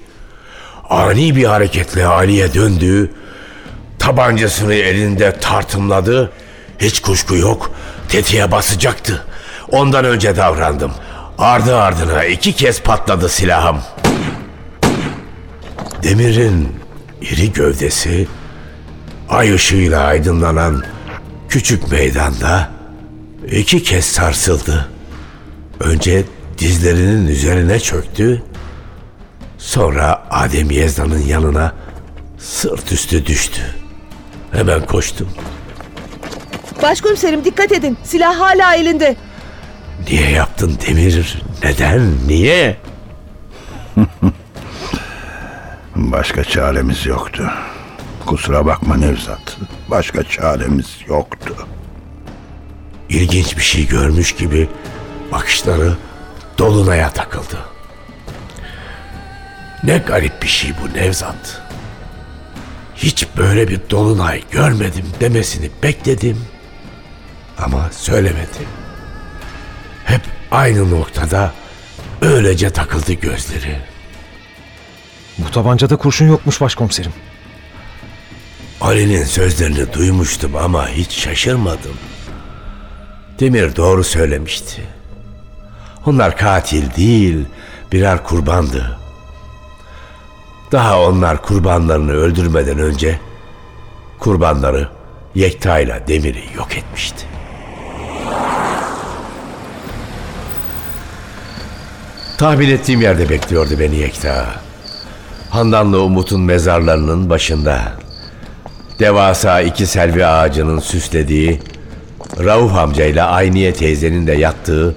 Ani 0.89 1.35
bir 1.35 1.43
hareketle 1.45 2.05
Ali'ye 2.05 2.53
döndü. 2.53 3.11
Tabancasını 3.99 4.73
elinde 4.73 5.39
tartımladı. 5.39 6.31
Hiç 6.79 7.01
kuşku 7.01 7.35
yok. 7.35 7.71
Tetiğe 8.09 8.51
basacaktı. 8.51 9.25
Ondan 9.71 10.05
önce 10.05 10.35
davrandım. 10.35 10.91
Ardı 11.37 11.77
ardına 11.77 12.23
iki 12.25 12.53
kez 12.53 12.81
patladı 12.81 13.29
silahım. 13.29 13.77
Demir'in 16.03 16.69
iri 17.21 17.53
gövdesi 17.53 18.27
ay 19.29 19.53
ışığıyla 19.53 20.03
aydınlanan 20.03 20.83
küçük 21.49 21.91
meydanda 21.91 22.69
iki 23.51 23.83
kez 23.83 24.05
sarsıldı. 24.05 24.89
Önce 25.79 26.23
dizlerinin 26.57 27.27
üzerine 27.27 27.79
çöktü. 27.79 28.43
Sonra 29.57 30.27
Adem 30.29 30.71
Yezda'nın 30.71 31.21
yanına 31.21 31.73
sırt 32.37 32.91
üstü 32.91 33.25
düştü. 33.25 33.61
Hemen 34.51 34.85
koştum. 34.85 35.29
Başkomiserim 36.81 37.45
dikkat 37.45 37.71
edin. 37.71 37.97
Silah 38.03 38.39
hala 38.39 38.75
elinde. 38.75 39.15
Niye 40.09 40.29
yaptın 40.29 40.77
Demir? 40.87 41.41
Neden? 41.63 42.11
Niye? 42.27 42.77
Başka 45.95 46.43
çaremiz 46.43 47.05
yoktu. 47.05 47.51
Kusura 48.25 48.65
bakma 48.65 48.95
Nevzat. 48.95 49.57
Başka 49.89 50.23
çaremiz 50.23 50.97
yoktu. 51.07 51.67
İlginç 53.09 53.57
bir 53.57 53.61
şey 53.61 53.87
görmüş 53.87 54.35
gibi 54.35 54.69
bakışları 55.31 55.93
Dolunay'a 56.57 57.09
takıldı. 57.09 57.57
Ne 59.83 59.97
garip 59.97 60.43
bir 60.43 60.47
şey 60.47 60.71
bu 60.83 60.97
Nevzat. 60.97 61.61
Hiç 62.95 63.27
böyle 63.37 63.67
bir 63.67 63.79
dolunay 63.89 64.43
görmedim 64.51 65.05
demesini 65.19 65.69
bekledim 65.83 66.45
ama 67.57 67.89
söylemedi. 67.91 68.67
Hep 70.05 70.21
aynı 70.51 70.91
noktada 70.91 71.53
öylece 72.21 72.69
takıldı 72.69 73.13
gözleri. 73.13 73.92
Bu 75.37 75.51
tabancada 75.51 75.95
kurşun 75.95 76.27
yokmuş 76.27 76.61
başkomiserim. 76.61 77.13
Ali'nin 78.81 79.23
sözlerini 79.23 79.93
duymuştum 79.93 80.55
ama 80.55 80.87
hiç 80.89 81.11
şaşırmadım. 81.11 81.97
Demir 83.39 83.75
doğru 83.75 84.03
söylemişti. 84.03 84.81
Onlar 86.05 86.37
katil 86.37 86.95
değil, 86.95 87.45
birer 87.91 88.23
kurbandı. 88.23 88.99
Daha 90.71 91.01
onlar 91.01 91.41
kurbanlarını 91.41 92.11
öldürmeden 92.11 92.79
önce 92.79 93.19
kurbanları 94.19 94.89
Yekta 95.35 95.79
ile 95.79 96.03
Demir'i 96.07 96.43
yok 96.55 96.77
etmişti. 96.77 97.25
Tahmin 102.37 102.69
ettiğim 102.69 103.01
yerde 103.01 103.29
bekliyordu 103.29 103.79
beni 103.79 103.95
Yekta. 103.95 104.45
Handanlı 105.53 106.03
Umut'un 106.03 106.41
mezarlarının 106.41 107.29
başında. 107.29 107.81
Devasa 108.99 109.61
iki 109.61 109.85
selvi 109.85 110.25
ağacının 110.25 110.79
süslediği, 110.79 111.59
Rauf 112.43 112.75
amcayla 112.75 113.29
Ayniye 113.29 113.73
teyzenin 113.73 114.27
de 114.27 114.31
yattığı 114.31 114.95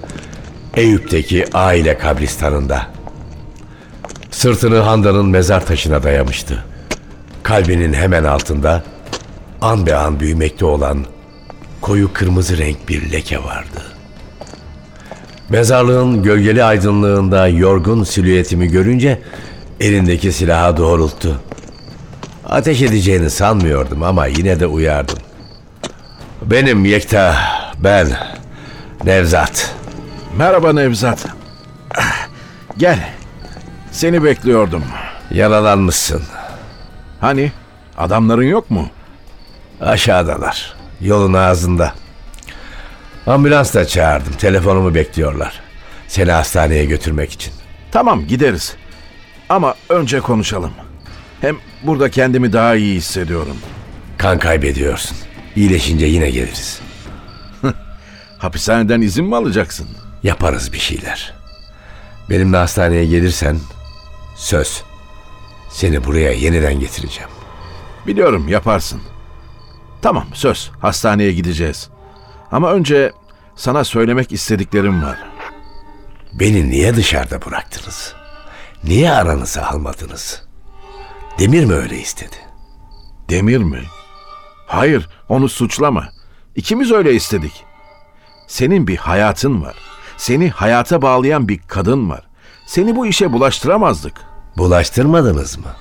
Eyüp'teki 0.75 1.45
aile 1.53 1.97
kabristanında. 1.97 2.87
Sırtını 4.31 4.77
Handan'ın 4.77 5.25
mezar 5.25 5.65
taşına 5.65 6.03
dayamıştı. 6.03 6.63
Kalbinin 7.43 7.93
hemen 7.93 8.23
altında 8.23 8.83
an 9.61 9.85
be 9.85 9.95
an 9.95 10.19
büyümekte 10.19 10.65
olan 10.65 11.05
koyu 11.81 12.13
kırmızı 12.13 12.57
renk 12.57 12.89
bir 12.89 13.11
leke 13.11 13.43
vardı. 13.43 13.81
Mezarlığın 15.49 16.23
gölgeli 16.23 16.63
aydınlığında 16.63 17.47
yorgun 17.47 18.03
silüetimi 18.03 18.67
görünce 18.67 19.21
elindeki 19.79 20.31
silaha 20.31 20.77
doğrulttu. 20.77 21.41
Ateş 22.45 22.81
edeceğini 22.81 23.29
sanmıyordum 23.29 24.03
ama 24.03 24.25
yine 24.25 24.59
de 24.59 24.67
uyardım. 24.67 25.17
Benim 26.41 26.85
Yekta, 26.85 27.35
ben 27.77 28.07
Nevzat. 29.03 29.75
Merhaba 30.37 30.73
Nevzat. 30.73 31.25
Gel. 32.77 33.09
Seni 33.91 34.23
bekliyordum. 34.23 34.83
Yaralanmışsın. 35.31 36.23
Hani 37.21 37.51
adamların 37.97 38.43
yok 38.43 38.71
mu? 38.71 38.89
Aşağıdalar. 39.81 40.75
Yolun 41.01 41.33
ağzında. 41.33 41.93
Ambulans 43.27 43.73
da 43.73 43.85
çağırdım. 43.87 44.33
Telefonumu 44.33 44.95
bekliyorlar. 44.95 45.61
Seni 46.07 46.31
hastaneye 46.31 46.85
götürmek 46.85 47.31
için. 47.31 47.53
Tamam 47.91 48.27
gideriz. 48.27 48.75
Ama 49.49 49.75
önce 49.89 50.19
konuşalım. 50.19 50.71
Hem 51.41 51.57
burada 51.83 52.11
kendimi 52.11 52.53
daha 52.53 52.75
iyi 52.75 52.95
hissediyorum. 52.95 53.57
Kan 54.17 54.39
kaybediyorsun. 54.39 55.17
İyileşince 55.55 56.05
yine 56.05 56.29
geliriz. 56.29 56.81
Hapishaneden 58.37 59.01
izin 59.01 59.25
mi 59.25 59.35
alacaksın? 59.35 59.87
Yaparız 60.23 60.73
bir 60.73 60.79
şeyler. 60.79 61.33
Benimle 62.29 62.57
hastaneye 62.57 63.05
gelirsen 63.05 63.59
söz. 64.35 64.83
Seni 65.69 66.03
buraya 66.03 66.31
yeniden 66.31 66.79
getireceğim. 66.79 67.29
Biliyorum 68.07 68.47
yaparsın. 68.47 69.01
Tamam 70.01 70.25
söz 70.33 70.71
hastaneye 70.81 71.31
gideceğiz. 71.33 71.89
Ama 72.51 72.71
önce 72.71 73.11
sana 73.55 73.83
söylemek 73.83 74.31
istediklerim 74.31 75.03
var. 75.03 75.17
Beni 76.33 76.69
niye 76.69 76.95
dışarıda 76.95 77.41
bıraktınız? 77.45 78.15
Niye 78.83 79.11
aranıza 79.11 79.61
almadınız? 79.65 80.43
Demir 81.39 81.65
mi 81.65 81.73
öyle 81.73 81.99
istedi? 81.99 82.35
Demir 83.29 83.57
mi? 83.57 83.83
Hayır 84.67 85.09
onu 85.29 85.49
suçlama. 85.49 86.09
İkimiz 86.55 86.91
öyle 86.91 87.13
istedik. 87.13 87.63
Senin 88.47 88.87
bir 88.87 88.97
hayatın 88.97 89.61
var. 89.61 89.75
Seni 90.17 90.49
hayata 90.49 91.01
bağlayan 91.01 91.47
bir 91.47 91.59
kadın 91.67 92.09
var. 92.09 92.27
Seni 92.65 92.95
bu 92.95 93.05
işe 93.07 93.31
bulaştıramazdık. 93.33 94.21
Bulaştırmadınız 94.57 95.57
mı? 95.57 95.75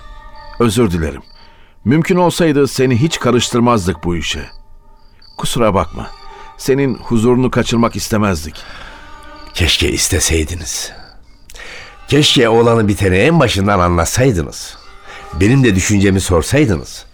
Özür 0.60 0.90
dilerim. 0.90 1.22
Mümkün 1.84 2.16
olsaydı 2.16 2.68
seni 2.68 2.96
hiç 3.00 3.20
karıştırmazdık 3.20 4.04
bu 4.04 4.16
işe. 4.16 4.46
Kusura 5.38 5.74
bakma. 5.74 6.10
Senin 6.58 6.94
huzurunu 6.94 7.50
kaçırmak 7.50 7.96
istemezdik. 7.96 8.62
Keşke 9.54 9.90
isteseydiniz. 9.92 10.92
Keşke 12.08 12.48
olanı 12.48 12.88
biteni 12.88 13.16
en 13.16 13.40
başından 13.40 13.78
anlatsaydınız. 13.78 14.78
Benim 15.40 15.64
de 15.64 15.74
düşüncemi 15.74 16.20
sorsaydınız. 16.20 17.06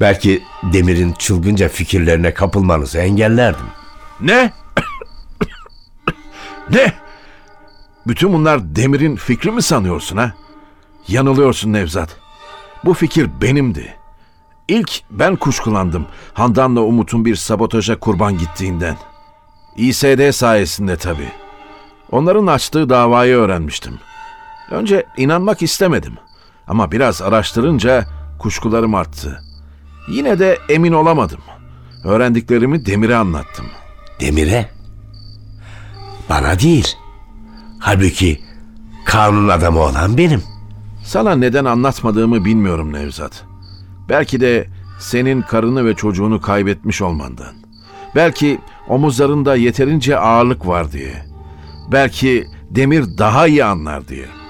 Belki 0.00 0.42
Demir'in 0.62 1.12
çılgınca 1.12 1.68
fikirlerine 1.68 2.34
kapılmanızı 2.34 2.98
engellerdim. 2.98 3.66
Ne? 4.20 4.52
ne? 6.70 6.92
Bütün 8.06 8.32
bunlar 8.32 8.76
Demir'in 8.76 9.16
fikri 9.16 9.50
mi 9.50 9.62
sanıyorsun 9.62 10.16
ha? 10.16 10.32
Yanılıyorsun 11.08 11.72
Nevzat. 11.72 12.16
Bu 12.84 12.94
fikir 12.94 13.30
benimdi. 13.42 13.94
İlk 14.68 15.02
ben 15.10 15.36
kuşkulandım 15.36 16.06
Handan'la 16.34 16.80
Umut'un 16.80 17.24
bir 17.24 17.36
sabotaja 17.36 17.98
kurban 17.98 18.38
gittiğinden. 18.38 18.96
İSD 19.76 20.30
sayesinde 20.30 20.96
tabii. 20.96 21.28
Onların 22.10 22.46
açtığı 22.46 22.88
davayı 22.88 23.36
öğrenmiştim. 23.36 23.98
Önce 24.72 25.06
inanmak 25.16 25.62
istemedim. 25.62 26.12
Ama 26.66 26.92
biraz 26.92 27.22
araştırınca 27.22 28.04
kuşkularım 28.38 28.94
arttı. 28.94 29.42
Yine 30.08 30.38
de 30.38 30.58
emin 30.68 30.92
olamadım. 30.92 31.40
Öğrendiklerimi 32.04 32.86
Demir'e 32.86 33.16
anlattım. 33.16 33.66
Demir'e? 34.20 34.70
Bana 36.28 36.58
değil. 36.58 36.96
Halbuki 37.78 38.40
kanun 39.04 39.48
adamı 39.48 39.78
olan 39.80 40.18
benim. 40.18 40.42
Sana 41.04 41.34
neden 41.34 41.64
anlatmadığımı 41.64 42.44
bilmiyorum 42.44 42.92
Nevzat. 42.92 43.44
Belki 44.08 44.40
de 44.40 44.68
senin 44.98 45.42
karını 45.42 45.84
ve 45.84 45.94
çocuğunu 45.94 46.40
kaybetmiş 46.40 47.02
olmandan. 47.02 47.54
Belki 48.14 48.58
omuzlarında 48.88 49.56
yeterince 49.56 50.18
ağırlık 50.18 50.66
var 50.66 50.92
diye. 50.92 51.24
Belki 51.92 52.46
Demir 52.70 53.18
daha 53.18 53.46
iyi 53.46 53.64
anlar 53.64 54.08
diye. 54.08 54.41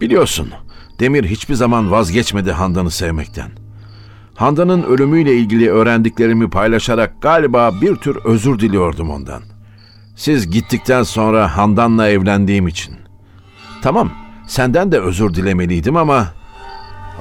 Biliyorsun, 0.00 0.48
Demir 1.00 1.24
hiçbir 1.24 1.54
zaman 1.54 1.90
vazgeçmedi 1.90 2.52
Handan'ı 2.52 2.90
sevmekten. 2.90 3.50
Handan'ın 4.34 4.82
ölümüyle 4.82 5.36
ilgili 5.36 5.70
öğrendiklerimi 5.70 6.50
paylaşarak 6.50 7.22
galiba 7.22 7.80
bir 7.80 7.96
tür 7.96 8.16
özür 8.24 8.58
diliyordum 8.58 9.10
ondan. 9.10 9.42
Siz 10.16 10.50
gittikten 10.50 11.02
sonra 11.02 11.56
Handan'la 11.56 12.08
evlendiğim 12.08 12.68
için. 12.68 12.94
Tamam, 13.82 14.10
senden 14.46 14.92
de 14.92 15.00
özür 15.00 15.34
dilemeliydim 15.34 15.96
ama 15.96 16.26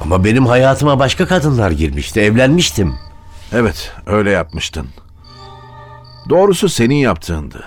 Ama 0.01 0.23
benim 0.23 0.45
hayatıma 0.45 0.99
başka 0.99 1.25
kadınlar 1.27 1.71
girmişti. 1.71 2.19
Evlenmiştim. 2.19 2.93
evet 3.53 3.93
öyle 4.05 4.29
yapmıştın. 4.31 4.87
Doğrusu 6.29 6.69
senin 6.69 6.95
yaptığındı. 6.95 7.63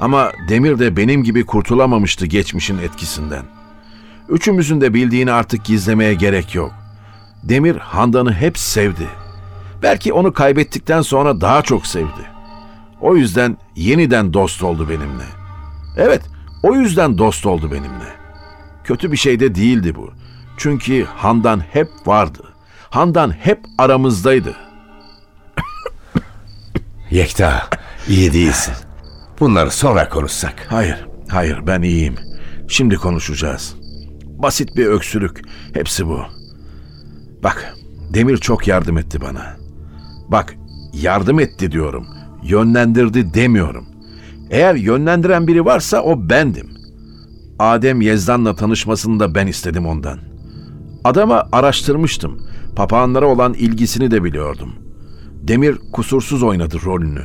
Ama 0.00 0.32
Demir 0.48 0.78
de 0.78 0.96
benim 0.96 1.24
gibi 1.24 1.46
kurtulamamıştı 1.46 2.26
geçmişin 2.26 2.78
etkisinden. 2.78 3.42
Üçümüzün 4.32 4.80
de 4.80 4.94
bildiğini 4.94 5.32
artık 5.32 5.64
gizlemeye 5.64 6.14
gerek 6.14 6.54
yok. 6.54 6.72
Demir 7.42 7.76
Handan'ı 7.76 8.32
hep 8.32 8.58
sevdi. 8.58 9.08
Belki 9.82 10.12
onu 10.12 10.32
kaybettikten 10.32 11.02
sonra 11.02 11.40
daha 11.40 11.62
çok 11.62 11.86
sevdi. 11.86 12.30
O 13.00 13.16
yüzden 13.16 13.56
yeniden 13.76 14.32
dost 14.32 14.62
oldu 14.62 14.88
benimle. 14.88 15.24
Evet, 15.96 16.22
o 16.62 16.74
yüzden 16.74 17.18
dost 17.18 17.46
oldu 17.46 17.72
benimle. 17.72 18.12
Kötü 18.84 19.12
bir 19.12 19.16
şey 19.16 19.40
de 19.40 19.54
değildi 19.54 19.94
bu. 19.94 20.10
Çünkü 20.56 21.04
Handan 21.04 21.60
hep 21.60 21.88
vardı. 22.06 22.42
Handan 22.90 23.30
hep 23.30 23.60
aramızdaydı. 23.78 24.56
Yekta, 27.10 27.68
iyi 28.08 28.32
değilsin. 28.32 28.74
Bunları 29.40 29.70
sonra 29.70 30.08
konuşsak. 30.08 30.66
Hayır, 30.68 31.06
hayır 31.28 31.66
ben 31.66 31.82
iyiyim. 31.82 32.16
Şimdi 32.68 32.96
konuşacağız. 32.96 33.81
Basit 34.42 34.76
bir 34.76 34.86
öksürük. 34.86 35.42
Hepsi 35.74 36.06
bu. 36.06 36.20
Bak, 37.42 37.74
Demir 38.14 38.36
çok 38.36 38.68
yardım 38.68 38.98
etti 38.98 39.20
bana. 39.20 39.56
Bak, 40.28 40.54
yardım 40.92 41.40
etti 41.40 41.72
diyorum. 41.72 42.06
Yönlendirdi 42.42 43.34
demiyorum. 43.34 43.86
Eğer 44.50 44.74
yönlendiren 44.74 45.46
biri 45.46 45.64
varsa 45.64 46.02
o 46.02 46.28
bendim. 46.30 46.70
Adem 47.58 48.00
Yezdan'la 48.00 48.54
tanışmasını 48.54 49.20
da 49.20 49.34
ben 49.34 49.46
istedim 49.46 49.86
ondan. 49.86 50.18
Adama 51.04 51.48
araştırmıştım. 51.52 52.42
Papağanlara 52.76 53.26
olan 53.26 53.54
ilgisini 53.54 54.10
de 54.10 54.24
biliyordum. 54.24 54.72
Demir 55.34 55.78
kusursuz 55.92 56.42
oynadı 56.42 56.76
rolünü. 56.84 57.24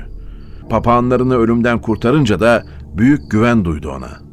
Papağanlarını 0.70 1.36
ölümden 1.36 1.82
kurtarınca 1.82 2.40
da 2.40 2.64
büyük 2.98 3.32
güven 3.32 3.66
duydu 3.66 3.90
ona. 3.90 4.27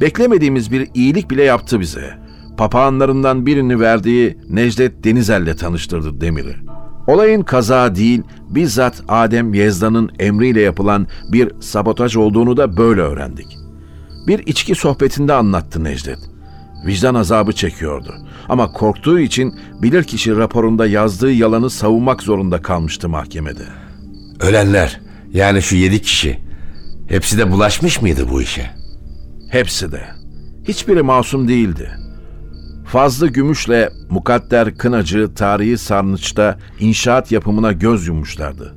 Beklemediğimiz 0.00 0.72
bir 0.72 0.88
iyilik 0.94 1.30
bile 1.30 1.42
yaptı 1.42 1.80
bize. 1.80 2.18
Papağanlarından 2.56 3.46
birini 3.46 3.80
verdiği 3.80 4.38
Necdet 4.50 5.04
Denizel'le 5.04 5.56
tanıştırdı 5.56 6.20
Demir'i. 6.20 6.56
Olayın 7.06 7.42
kaza 7.42 7.94
değil, 7.94 8.22
bizzat 8.48 9.02
Adem 9.08 9.54
Yezdan'ın 9.54 10.10
emriyle 10.18 10.60
yapılan 10.60 11.06
bir 11.32 11.52
sabotaj 11.60 12.16
olduğunu 12.16 12.56
da 12.56 12.76
böyle 12.76 13.00
öğrendik. 13.00 13.58
Bir 14.26 14.46
içki 14.46 14.74
sohbetinde 14.74 15.32
anlattı 15.32 15.84
Necdet. 15.84 16.18
Vicdan 16.86 17.14
azabı 17.14 17.52
çekiyordu. 17.52 18.14
Ama 18.48 18.72
korktuğu 18.72 19.20
için 19.20 19.54
bilirkişi 19.82 20.36
raporunda 20.36 20.86
yazdığı 20.86 21.32
yalanı 21.32 21.70
savunmak 21.70 22.22
zorunda 22.22 22.62
kalmıştı 22.62 23.08
mahkemede. 23.08 23.64
Ölenler, 24.40 25.00
yani 25.32 25.62
şu 25.62 25.76
yedi 25.76 26.02
kişi, 26.02 26.38
hepsi 27.08 27.38
de 27.38 27.50
bulaşmış 27.52 28.02
mıydı 28.02 28.26
bu 28.30 28.42
işe? 28.42 28.83
Hepsi 29.54 29.92
de. 29.92 30.02
Hiçbiri 30.68 31.02
masum 31.02 31.48
değildi. 31.48 31.90
Fazlı 32.86 33.28
Gümüş'le 33.28 33.88
Mukadder 34.10 34.76
Kınacı 34.76 35.34
tarihi 35.34 35.78
sarnıçta 35.78 36.58
inşaat 36.80 37.32
yapımına 37.32 37.72
göz 37.72 38.06
yummuşlardı. 38.06 38.74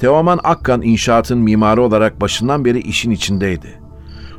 Teoman 0.00 0.40
Akkan 0.44 0.82
inşaatın 0.82 1.38
mimarı 1.38 1.82
olarak 1.82 2.20
başından 2.20 2.64
beri 2.64 2.80
işin 2.80 3.10
içindeydi. 3.10 3.80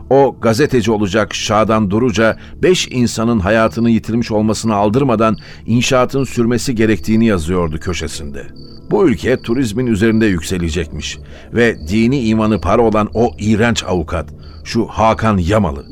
O 0.10 0.36
gazeteci 0.42 0.92
olacak 0.92 1.36
Şadan 1.36 1.92
Duruca 1.92 2.38
beş 2.64 2.88
insanın 2.92 3.40
hayatını 3.40 3.90
yitirmiş 3.90 4.32
olmasını 4.32 4.76
aldırmadan 4.76 5.38
inşaatın 5.66 6.24
sürmesi 6.24 6.76
gerektiğini 6.76 7.26
yazıyordu 7.26 7.80
köşesinde. 7.80 8.48
Bu 8.92 9.10
ülke 9.10 9.42
turizmin 9.42 9.88
üzerinde 9.88 10.26
yükselecekmiş 10.26 11.18
ve 11.54 11.88
dini 11.88 12.20
imanı 12.20 12.62
para 12.62 12.82
olan 12.82 13.10
o 13.14 13.32
iğrenç 13.40 13.84
avukat, 13.84 14.30
şu 14.64 14.86
Hakan 14.86 15.38
Yamalı, 15.38 15.86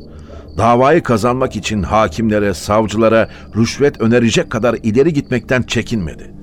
davayı 0.58 1.02
kazanmak 1.02 1.56
için 1.56 1.82
hakimlere, 1.82 2.54
savcılara 2.54 3.28
rüşvet 3.56 4.00
önerecek 4.00 4.50
kadar 4.50 4.74
ileri 4.82 5.12
gitmekten 5.12 5.62
çekinmedi. 5.62 6.34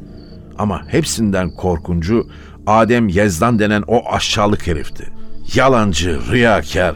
Ama 0.57 0.82
hepsinden 0.88 1.49
korkuncu 1.49 2.28
Adem 2.67 3.07
Yezdan 3.07 3.59
denen 3.59 3.84
o 3.88 4.01
aşağılık 4.11 4.67
herifti. 4.67 5.09
Yalancı, 5.55 6.19
riyakar, 6.32 6.95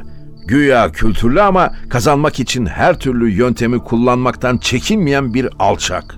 güya 0.50 0.92
kültürlü 0.92 1.42
ama 1.42 1.74
kazanmak 1.90 2.40
için 2.40 2.66
her 2.66 3.00
türlü 3.00 3.30
yöntemi 3.30 3.80
kullanmaktan 3.80 4.58
çekinmeyen 4.58 5.34
bir 5.34 5.50
alçak. 5.60 6.16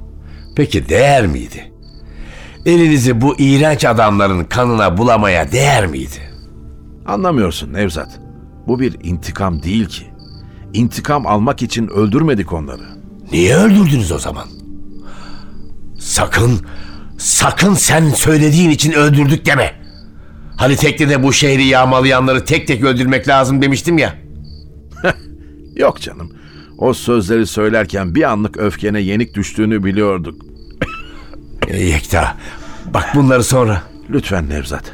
Peki 0.56 0.90
değer 0.90 1.28
miydi? 1.28 1.72
Elinizi 2.66 3.22
bu 3.22 3.36
iğrenç 3.40 3.86
adamların 3.86 4.44
kanına 4.44 4.98
bulamaya 4.98 5.52
değer 5.52 5.88
miydi? 5.88 6.32
Anlamıyorsun 7.06 7.74
Nevzat. 7.74 8.20
Bu 8.68 8.80
bir 8.80 8.98
intikam 9.04 9.64
değil 9.64 9.86
ki. 9.86 10.06
İntikam 10.74 11.28
almak 11.28 11.62
için 11.62 11.88
öldürmedik 11.88 12.54
onları. 12.54 12.84
Niye 13.32 13.56
öldürdünüz 13.56 14.12
o 14.12 14.20
zaman? 14.20 14.48
Sakın, 16.00 16.60
sakın 17.18 17.74
sen 17.74 18.10
söylediğin 18.10 18.70
için 18.70 18.92
öldürdük 18.92 19.46
deme. 19.46 19.74
Hani 20.58 20.76
teknede 20.76 21.24
bu 21.24 21.34
şehri 21.34 21.66
yağmalayanları 21.66 22.46
tek 22.46 22.68
tek 22.68 22.84
öldürmek 22.84 23.28
lazım 23.28 23.62
demiştim 23.62 23.98
ya. 23.98 24.21
Yok 25.82 26.02
canım. 26.02 26.32
O 26.78 26.94
sözleri 26.94 27.48
söylerken 27.48 28.16
bir 28.16 28.32
anlık 28.32 28.58
öfkene 28.58 29.00
yenik 29.00 29.36
düştüğünü 29.36 29.84
biliyorduk. 29.84 30.42
Yekta, 31.74 32.38
bak 32.94 33.06
bunları 33.16 33.44
sonra. 33.44 33.84
Lütfen 34.10 34.50
Nevzat. 34.50 34.94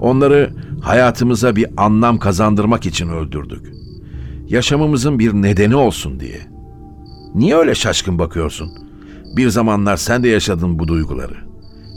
Onları 0.00 0.50
hayatımıza 0.82 1.56
bir 1.56 1.66
anlam 1.76 2.18
kazandırmak 2.18 2.86
için 2.86 3.08
öldürdük. 3.08 3.72
Yaşamımızın 4.48 5.18
bir 5.18 5.32
nedeni 5.32 5.76
olsun 5.76 6.20
diye. 6.20 6.40
Niye 7.34 7.56
öyle 7.56 7.74
şaşkın 7.74 8.18
bakıyorsun? 8.18 8.72
Bir 9.36 9.48
zamanlar 9.48 9.96
sen 9.96 10.22
de 10.22 10.28
yaşadın 10.28 10.78
bu 10.78 10.88
duyguları. 10.88 11.36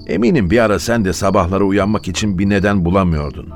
Eminim 0.08 0.50
bir 0.52 0.60
ara 0.60 0.80
sen 0.80 1.06
de 1.06 1.14
sabahları 1.14 1.66
uyanmak 1.66 2.08
için 2.08 2.40
bir 2.40 2.50
neden 2.50 2.86
bulamıyordun. 2.86 3.50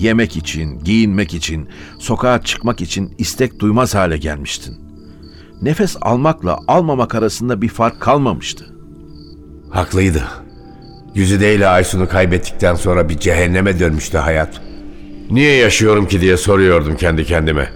Yemek 0.00 0.36
için, 0.36 0.78
giyinmek 0.78 1.34
için, 1.34 1.68
sokağa 1.98 2.42
çıkmak 2.42 2.80
için 2.80 3.14
istek 3.18 3.60
duymaz 3.60 3.94
hale 3.94 4.16
gelmiştin. 4.16 4.76
Nefes 5.62 5.96
almakla 6.00 6.58
almamak 6.68 7.14
arasında 7.14 7.62
bir 7.62 7.68
fark 7.68 8.00
kalmamıştı. 8.00 8.66
Haklıydı. 9.70 10.22
Güzide 11.14 11.54
ile 11.54 11.68
Aysun'u 11.68 12.08
kaybettikten 12.08 12.74
sonra 12.74 13.08
bir 13.08 13.18
cehenneme 13.18 13.78
dönmüştü 13.78 14.18
hayat. 14.18 14.60
Niye 15.30 15.56
yaşıyorum 15.56 16.08
ki 16.08 16.20
diye 16.20 16.36
soruyordum 16.36 16.96
kendi 16.96 17.24
kendime. 17.24 17.68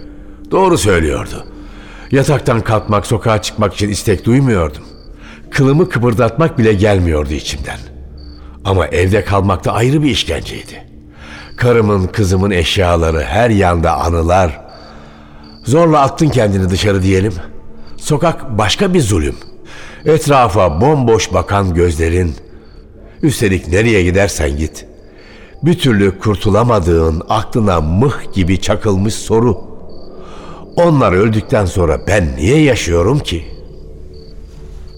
Doğru 0.51 0.77
söylüyordu. 0.77 1.45
Yataktan 2.11 2.61
kalkmak, 2.61 3.05
sokağa 3.05 3.41
çıkmak 3.41 3.73
için 3.73 3.89
istek 3.89 4.25
duymuyordum. 4.25 4.83
Kılımı 5.51 5.89
kıpırdatmak 5.89 6.57
bile 6.57 6.73
gelmiyordu 6.73 7.33
içimden. 7.33 7.79
Ama 8.65 8.87
evde 8.87 9.25
kalmak 9.25 9.65
da 9.65 9.73
ayrı 9.73 10.03
bir 10.03 10.09
işkenceydi. 10.09 10.84
Karımın, 11.57 12.07
kızımın 12.07 12.51
eşyaları, 12.51 13.23
her 13.23 13.49
yanda 13.49 13.93
anılar. 13.93 14.61
Zorla 15.63 16.01
attın 16.01 16.29
kendini 16.29 16.69
dışarı 16.69 17.03
diyelim. 17.03 17.33
Sokak 17.97 18.57
başka 18.57 18.93
bir 18.93 19.01
zulüm. 19.01 19.35
Etrafa 20.05 20.81
bomboş 20.81 21.33
bakan 21.33 21.73
gözlerin. 21.73 22.35
Üstelik 23.21 23.67
nereye 23.67 24.03
gidersen 24.03 24.57
git. 24.57 24.85
Bir 25.63 25.79
türlü 25.79 26.19
kurtulamadığın 26.19 27.23
aklına 27.29 27.81
mıh 27.81 28.33
gibi 28.33 28.61
çakılmış 28.61 29.13
soru. 29.13 29.57
Onlar 30.75 31.11
öldükten 31.11 31.65
sonra 31.65 32.07
ben 32.07 32.35
niye 32.35 32.61
yaşıyorum 32.61 33.19
ki? 33.19 33.45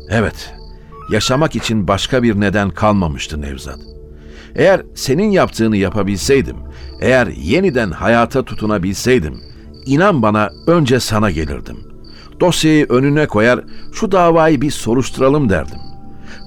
Evet, 0.09 0.53
yaşamak 1.11 1.55
için 1.55 1.87
başka 1.87 2.23
bir 2.23 2.39
neden 2.39 2.69
kalmamıştı 2.69 3.41
Nevzat. 3.41 3.96
Eğer 4.57 4.81
senin 4.95 5.31
yaptığını 5.31 5.77
yapabilseydim, 5.77 6.55
eğer 7.01 7.27
yeniden 7.27 7.91
hayata 7.91 8.43
tutunabilseydim, 8.43 9.39
inan 9.85 10.21
bana 10.21 10.49
önce 10.67 10.99
sana 10.99 11.31
gelirdim. 11.31 11.77
Dosyayı 12.39 12.85
önüne 12.89 13.27
koyar, 13.27 13.63
şu 13.93 14.11
davayı 14.11 14.61
bir 14.61 14.71
soruşturalım 14.71 15.49
derdim. 15.49 15.79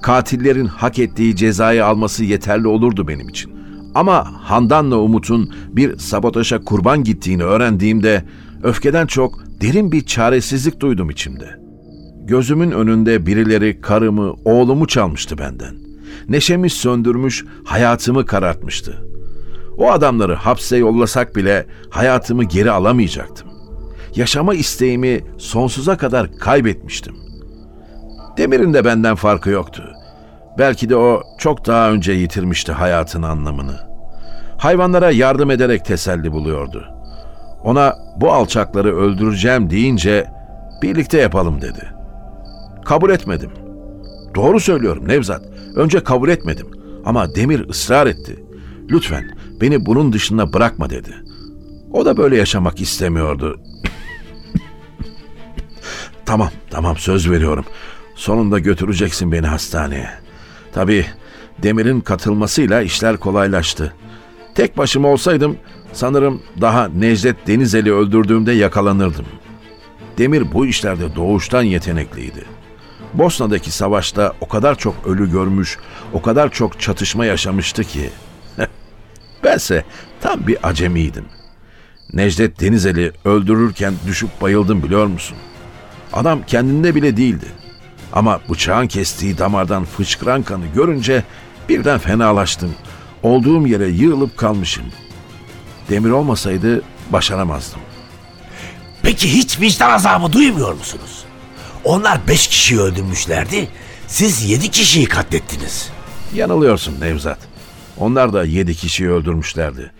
Katillerin 0.01 0.65
hak 0.65 0.99
ettiği 0.99 1.35
cezayı 1.35 1.85
alması 1.85 2.23
yeterli 2.23 2.67
olurdu 2.67 3.07
benim 3.07 3.29
için. 3.29 3.51
Ama 3.95 4.33
Handan'la 4.33 4.97
Umut'un 4.97 5.53
bir 5.69 5.97
sabotaja 5.97 6.59
kurban 6.59 7.03
gittiğini 7.03 7.43
öğrendiğimde 7.43 8.23
öfkeden 8.63 9.07
çok 9.07 9.43
derin 9.61 9.91
bir 9.91 10.05
çaresizlik 10.05 10.79
duydum 10.79 11.09
içimde. 11.09 11.59
Gözümün 12.23 12.71
önünde 12.71 13.25
birileri 13.25 13.81
karımı, 13.81 14.33
oğlumu 14.45 14.87
çalmıştı 14.87 15.37
benden. 15.37 15.90
Neşemi 16.29 16.69
söndürmüş, 16.69 17.45
hayatımı 17.65 18.25
karartmıştı. 18.25 19.07
O 19.77 19.91
adamları 19.91 20.35
hapse 20.35 20.77
yollasak 20.77 21.35
bile 21.35 21.65
hayatımı 21.89 22.43
geri 22.43 22.71
alamayacaktım. 22.71 23.47
Yaşama 24.15 24.53
isteğimi 24.53 25.21
sonsuza 25.37 25.97
kadar 25.97 26.31
kaybetmiştim. 26.31 27.15
Demir'in 28.37 28.73
de 28.73 28.85
benden 28.85 29.15
farkı 29.15 29.49
yoktu. 29.49 29.83
Belki 30.57 30.89
de 30.89 30.95
o 30.95 31.23
çok 31.37 31.67
daha 31.67 31.91
önce 31.91 32.11
yitirmişti 32.11 32.71
hayatın 32.71 33.21
anlamını. 33.21 33.79
Hayvanlara 34.57 35.11
yardım 35.11 35.51
ederek 35.51 35.85
teselli 35.85 36.31
buluyordu. 36.31 36.85
Ona 37.63 37.95
bu 38.17 38.31
alçakları 38.31 38.97
öldüreceğim 38.97 39.69
deyince 39.69 40.27
birlikte 40.81 41.17
yapalım 41.17 41.61
dedi. 41.61 41.93
Kabul 42.85 43.09
etmedim. 43.09 43.51
Doğru 44.35 44.59
söylüyorum 44.59 45.07
Nevzat. 45.07 45.41
Önce 45.75 46.03
kabul 46.03 46.29
etmedim. 46.29 46.67
Ama 47.05 47.35
Demir 47.35 47.69
ısrar 47.69 48.07
etti. 48.07 48.43
Lütfen 48.89 49.37
beni 49.61 49.85
bunun 49.85 50.13
dışında 50.13 50.53
bırakma 50.53 50.89
dedi. 50.89 51.15
O 51.91 52.05
da 52.05 52.17
böyle 52.17 52.37
yaşamak 52.37 52.81
istemiyordu. 52.81 53.59
tamam, 56.25 56.49
tamam 56.69 56.97
söz 56.97 57.29
veriyorum. 57.29 57.65
Sonunda 58.15 58.59
götüreceksin 58.59 59.31
beni 59.31 59.47
hastaneye. 59.47 60.09
Tabii 60.73 61.05
Demir'in 61.63 62.01
katılmasıyla 62.01 62.81
işler 62.81 63.17
kolaylaştı. 63.17 63.93
Tek 64.55 64.77
başıma 64.77 65.07
olsaydım 65.07 65.57
sanırım 65.93 66.41
daha 66.61 66.87
Necdet 66.87 67.47
Denizeli 67.47 67.93
öldürdüğümde 67.93 68.51
yakalanırdım. 68.51 69.25
Demir 70.17 70.53
bu 70.53 70.65
işlerde 70.65 71.15
doğuştan 71.15 71.63
yetenekliydi. 71.63 72.45
Bosna'daki 73.13 73.71
savaşta 73.71 74.33
o 74.41 74.47
kadar 74.47 74.77
çok 74.77 75.07
ölü 75.07 75.31
görmüş, 75.31 75.77
o 76.13 76.21
kadar 76.21 76.51
çok 76.51 76.79
çatışma 76.79 77.25
yaşamıştı 77.25 77.83
ki. 77.83 78.09
Bense 79.43 79.85
tam 80.21 80.47
bir 80.47 80.57
acemiydim. 80.67 81.25
Necdet 82.13 82.59
Denizeli 82.59 83.11
öldürürken 83.25 83.93
düşüp 84.07 84.41
bayıldım 84.41 84.83
biliyor 84.83 85.05
musun? 85.05 85.37
Adam 86.13 86.43
kendinde 86.47 86.95
bile 86.95 87.17
değildi. 87.17 87.45
Ama 88.13 88.39
bıçağın 88.49 88.87
kestiği 88.87 89.37
damardan 89.37 89.85
fışkıran 89.85 90.43
kanı 90.43 90.65
görünce 90.75 91.23
birden 91.69 91.99
fenalaştım. 91.99 92.75
Olduğum 93.23 93.67
yere 93.67 93.87
yığılıp 93.87 94.37
kalmışım. 94.37 94.83
Demir 95.89 96.09
olmasaydı 96.09 96.81
başaramazdım. 97.09 97.79
Peki 99.01 99.33
hiç 99.33 99.59
vicdan 99.59 99.89
azabı 99.89 100.33
duymuyor 100.33 100.73
musunuz? 100.73 101.20
Onlar 101.83 102.19
beş 102.27 102.47
kişiyi 102.47 102.79
öldürmüşlerdi. 102.79 103.67
Siz 104.07 104.49
yedi 104.49 104.71
kişiyi 104.71 105.05
katlettiniz. 105.05 105.89
Yanılıyorsun 106.33 107.01
Nevzat. 107.01 107.39
Onlar 107.97 108.33
da 108.33 108.43
yedi 108.43 108.75
kişiyi 108.75 109.09
öldürmüşlerdi. 109.09 109.91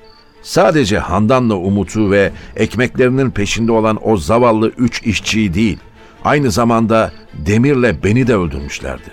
Sadece 0.42 1.00
Handan'la 1.00 1.56
Umut'u 1.56 2.12
ve 2.12 2.32
ekmeklerinin 2.56 3.32
peşinde 3.32 3.72
olan 3.72 4.10
o 4.10 4.18
zavallı 4.18 4.70
üç 4.70 5.04
işçiyi 5.04 5.54
değil, 5.54 5.78
aynı 6.26 6.52
zamanda 6.52 7.12
Demir'le 7.34 8.04
beni 8.04 8.28
de 8.28 8.36
öldürmüşlerdi. 8.36 9.12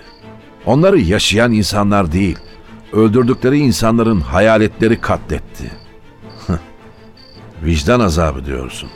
Onları 0.65 0.99
yaşayan 0.99 1.51
insanlar 1.51 2.11
değil, 2.11 2.37
öldürdükleri 2.93 3.57
insanların 3.59 4.21
hayaletleri 4.21 5.01
katletti. 5.01 5.71
Vicdan 7.63 7.99
azabı 7.99 8.45
diyorsun. 8.45 8.89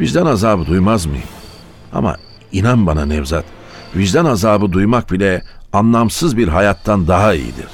Vicdan 0.00 0.26
azabı 0.26 0.66
duymaz 0.66 1.06
mıyım? 1.06 1.28
Ama 1.92 2.16
inan 2.52 2.86
bana 2.86 3.06
Nevzat, 3.06 3.44
vicdan 3.96 4.24
azabı 4.24 4.72
duymak 4.72 5.12
bile 5.12 5.42
anlamsız 5.72 6.36
bir 6.36 6.48
hayattan 6.48 7.08
daha 7.08 7.34
iyidir. 7.34 7.66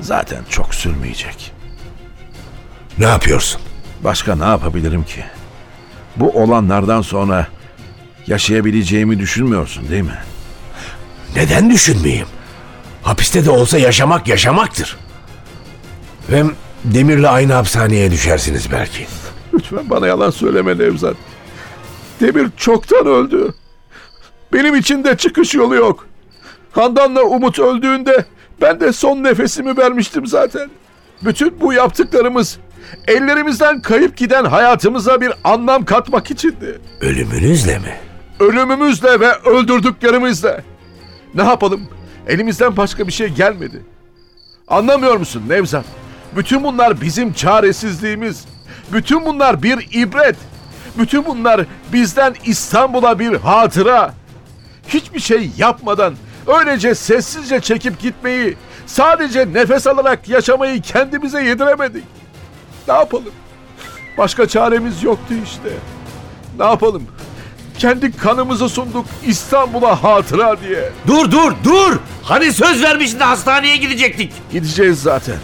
Zaten 0.00 0.42
çok 0.48 0.74
sürmeyecek. 0.74 1.52
Ne 2.98 3.04
yapıyorsun? 3.06 3.60
Başka 4.04 4.36
ne 4.36 4.44
yapabilirim 4.44 5.04
ki? 5.04 5.24
Bu 6.16 6.42
olanlardan 6.42 7.02
sonra 7.02 7.46
yaşayabileceğimi 8.26 9.18
düşünmüyorsun 9.18 9.88
değil 9.88 10.02
mi? 10.02 10.18
Neden 11.36 11.70
düşünmeyeyim? 11.70 12.26
Hapiste 13.02 13.44
de 13.44 13.50
olsa 13.50 13.78
yaşamak 13.78 14.28
yaşamaktır. 14.28 14.96
Hem 16.30 16.52
Demir'le 16.84 17.24
aynı 17.24 17.52
hapishaneye 17.52 18.10
düşersiniz 18.10 18.72
belki. 18.72 19.06
Lütfen 19.54 19.90
bana 19.90 20.06
yalan 20.06 20.30
söyleme 20.30 20.78
Nevzat. 20.78 21.16
Demir 22.22 22.48
çoktan 22.56 23.06
öldü. 23.06 23.54
Benim 24.52 24.74
için 24.76 25.04
de 25.04 25.16
çıkış 25.16 25.54
yolu 25.54 25.74
yok. 25.74 26.06
Handan'la 26.72 27.22
Umut 27.22 27.58
öldüğünde 27.58 28.24
ben 28.60 28.80
de 28.80 28.92
son 28.92 29.24
nefesimi 29.24 29.76
vermiştim 29.76 30.26
zaten. 30.26 30.70
Bütün 31.22 31.60
bu 31.60 31.72
yaptıklarımız 31.72 32.58
ellerimizden 33.08 33.80
kayıp 33.82 34.16
giden 34.16 34.44
hayatımıza 34.44 35.20
bir 35.20 35.32
anlam 35.44 35.84
katmak 35.84 36.30
içindi. 36.30 36.78
Ölümünüzle 37.00 37.78
mi? 37.78 37.96
Ölümümüzle 38.40 39.20
ve 39.20 39.32
öldürdüklerimizle. 39.34 40.64
Ne 41.34 41.42
yapalım? 41.42 41.88
Elimizden 42.28 42.76
başka 42.76 43.06
bir 43.06 43.12
şey 43.12 43.28
gelmedi. 43.28 43.82
Anlamıyor 44.68 45.16
musun 45.16 45.42
Nevzat? 45.48 45.84
Bütün 46.36 46.64
bunlar 46.64 47.00
bizim 47.00 47.32
çaresizliğimiz. 47.32 48.44
Bütün 48.92 49.26
bunlar 49.26 49.62
bir 49.62 49.88
ibret. 49.92 50.36
Bütün 50.98 51.24
bunlar 51.24 51.60
bizden 51.92 52.34
İstanbul'a 52.44 53.18
bir 53.18 53.34
hatıra. 53.36 54.14
Hiçbir 54.88 55.20
şey 55.20 55.50
yapmadan 55.58 56.14
öylece 56.46 56.94
sessizce 56.94 57.60
çekip 57.60 58.00
gitmeyi, 58.00 58.56
sadece 58.86 59.52
nefes 59.52 59.86
alarak 59.86 60.28
yaşamayı 60.28 60.82
kendimize 60.82 61.44
yediremedik. 61.44 62.04
Ne 62.88 62.94
yapalım? 62.94 63.32
Başka 64.18 64.48
çaremiz 64.48 65.02
yoktu 65.02 65.34
işte. 65.44 65.68
Ne 66.58 66.64
yapalım? 66.64 67.02
Kendi 67.78 68.16
kanımızı 68.16 68.68
sunduk 68.68 69.06
İstanbul'a 69.26 70.02
hatıra 70.02 70.60
diye. 70.60 70.92
Dur 71.06 71.30
dur 71.30 71.52
dur! 71.64 71.98
Hani 72.22 72.52
söz 72.52 72.82
vermiştin 72.82 73.20
hastaneye 73.20 73.76
gidecektik. 73.76 74.32
Gideceğiz 74.52 75.02
zaten. 75.02 75.36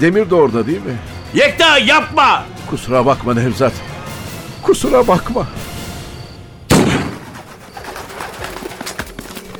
Demir 0.00 0.30
de 0.30 0.34
orada 0.34 0.66
değil 0.66 0.78
mi? 0.78 0.96
Yekta 1.34 1.78
yapma! 1.78 2.44
Kusura 2.70 3.06
bakma 3.06 3.34
Nevzat. 3.34 3.72
Kusura 4.62 5.08
bakma. 5.08 5.46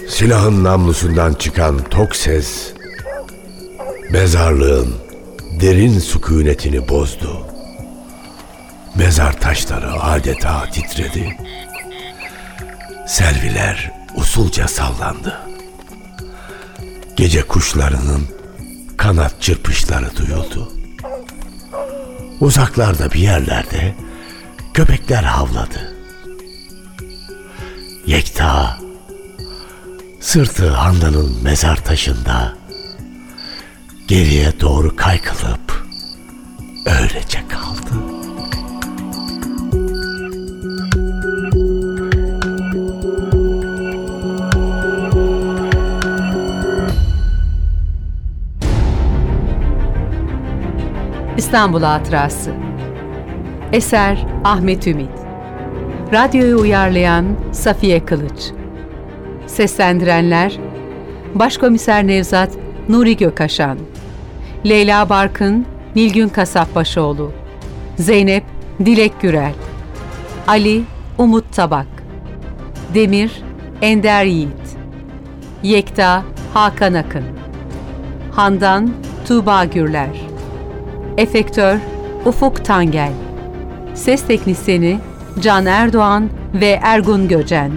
Silahın 0.08 0.64
namlusundan 0.64 1.34
çıkan 1.34 1.78
tok 1.78 2.16
ses 2.16 2.72
mezarlığın 4.10 4.94
derin 5.60 5.98
sükunetini 5.98 6.88
bozdu. 6.88 7.46
Mezar 8.94 9.40
taşları 9.40 10.02
adeta 10.02 10.70
titredi. 10.70 11.36
Serviler 13.06 13.92
usulca 14.16 14.68
sallandı. 14.68 15.40
Gece 17.16 17.42
kuşlarının 17.42 18.26
kanat 18.96 19.42
çırpışları 19.42 20.16
duyuldu. 20.16 20.72
Uzaklarda 22.40 23.12
bir 23.12 23.20
yerlerde 23.20 23.94
köpekler 24.74 25.22
havladı. 25.22 25.94
Yekta 28.06 28.78
sırtı 30.20 30.70
Handan'ın 30.70 31.42
mezar 31.42 31.84
taşında 31.84 32.54
geriye 34.08 34.60
doğru 34.60 34.96
kaykılıp 34.96 35.84
öylece 36.86 37.48
kaldı. 37.48 38.20
İstanbul 51.36 51.82
Hatırası 51.82 52.69
Eser 53.72 54.26
Ahmet 54.44 54.86
Ümit. 54.86 55.10
Radyoyu 56.12 56.58
uyarlayan 56.60 57.24
Safiye 57.52 58.04
Kılıç. 58.04 58.50
Seslendirenler 59.46 60.58
Başkomiser 61.34 62.06
Nevzat 62.06 62.50
Nuri 62.88 63.16
Gökaşan 63.16 63.78
Leyla 64.66 65.08
Barkın 65.08 65.66
Nilgün 65.96 66.28
Kasapbaşoğlu 66.28 67.32
Zeynep 67.96 68.44
Dilek 68.84 69.20
Gürel 69.20 69.52
Ali 70.46 70.82
Umut 71.18 71.52
Tabak 71.52 71.86
Demir 72.94 73.42
Ender 73.82 74.24
Yiğit 74.24 74.76
Yekta 75.62 76.22
Hakan 76.54 76.94
Akın 76.94 77.24
Handan 78.32 78.90
Tuğba 79.28 79.64
Gürler 79.64 80.20
Efektör 81.16 81.78
Ufuk 82.24 82.64
Tangel 82.64 83.12
Ses 84.04 84.26
Teknisini 84.26 84.98
Can 85.40 85.66
Erdoğan 85.66 86.30
ve 86.54 86.80
Ergun 86.82 87.28
Göcen. 87.28 87.72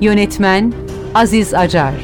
Yönetmen 0.00 0.72
Aziz 1.14 1.54
Acar. 1.54 1.94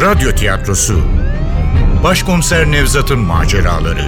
Radyo 0.00 0.30
tiyatrosu. 0.30 1.00
Başkomiser 2.04 2.70
Nevzat'ın 2.70 3.20
maceraları 3.20 4.04